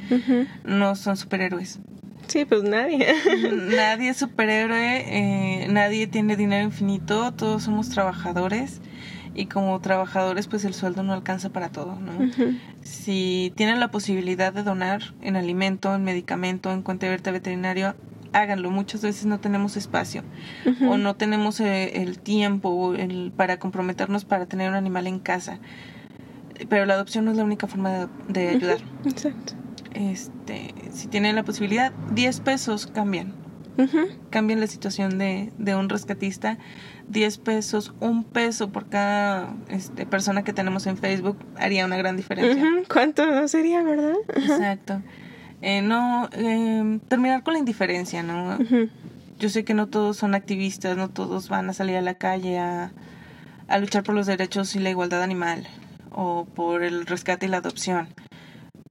[0.66, 1.80] No son superhéroes.
[2.28, 3.06] Sí, pues nadie.
[3.76, 8.80] nadie es superhéroe, eh, nadie tiene dinero infinito, todos somos trabajadores
[9.34, 12.32] y como trabajadores pues el sueldo no alcanza para todo, ¿no?
[12.84, 17.96] Si tienen la posibilidad de donar en alimento, en medicamento, en cuenta abierta veterinario,
[18.34, 18.72] háganlo.
[18.72, 20.24] Muchas veces no tenemos espacio
[20.88, 25.60] o no tenemos eh, el tiempo el, para comprometernos para tener un animal en casa.
[26.70, 28.78] Pero la adopción no es la única forma de, de ayudar.
[29.06, 29.54] Exacto.
[29.94, 33.34] Este, si tienen la posibilidad, 10 pesos cambian.
[34.30, 36.60] Cambian la situación de, de un rescatista.
[37.10, 42.16] 10 pesos, un peso por cada este, persona que tenemos en Facebook haría una gran
[42.16, 42.64] diferencia.
[42.92, 44.14] ¿Cuánto no sería, verdad?
[44.36, 45.02] Exacto.
[45.62, 48.58] Eh, no, eh, terminar con la indiferencia, ¿no?
[49.40, 52.60] Yo sé que no todos son activistas, no todos van a salir a la calle
[52.60, 52.92] a,
[53.68, 55.68] a luchar por los derechos y la igualdad animal
[56.12, 58.08] o por el rescate y la adopción.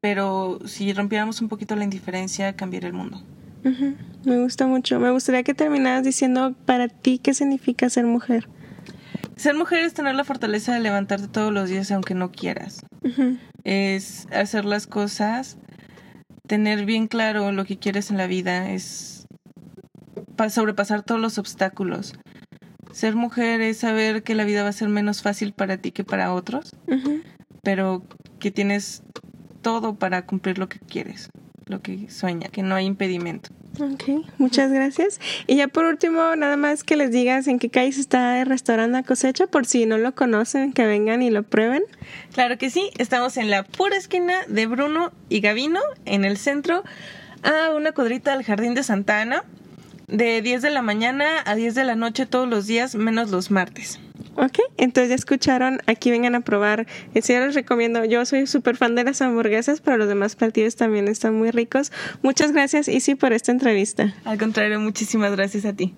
[0.00, 3.22] Pero si rompiéramos un poquito la indiferencia, cambiaría el mundo.
[4.24, 4.98] Me gusta mucho.
[4.98, 8.48] Me gustaría que terminaras diciendo para ti qué significa ser mujer.
[9.36, 12.80] ser mujer es tener la fortaleza de levantarte todos los días aunque no quieras.
[13.64, 15.58] Es hacer las cosas,
[16.50, 19.24] tener bien claro lo que quieres en la vida, es
[20.34, 22.14] pa- sobrepasar todos los obstáculos.
[22.92, 26.02] Ser mujer es saber que la vida va a ser menos fácil para ti que
[26.02, 26.74] para otros,
[27.62, 28.02] pero
[28.40, 29.04] que tienes
[29.62, 31.30] todo para cumplir lo que quieres,
[31.66, 33.50] lo que sueña, que no hay impedimento.
[33.78, 35.20] Ok, muchas gracias.
[35.46, 38.98] Y ya por último, nada más que les digas en qué calle está el restaurante
[38.98, 41.84] a cosecha, por si no lo conocen, que vengan y lo prueben.
[42.32, 46.82] Claro que sí, estamos en la pura esquina de Bruno y Gavino, en el centro,
[47.42, 49.44] a una cuadrita del Jardín de Santa Ana,
[50.08, 53.50] de 10 de la mañana a 10 de la noche todos los días, menos los
[53.50, 54.00] martes.
[54.40, 56.86] Ok, entonces ya escucharon, aquí vengan a probar.
[57.14, 61.34] En recomiendo, yo soy súper fan de las hamburguesas, pero los demás platillos también están
[61.34, 61.92] muy ricos.
[62.22, 64.14] Muchas gracias, Isi, por esta entrevista.
[64.24, 65.94] Al contrario, muchísimas gracias a ti.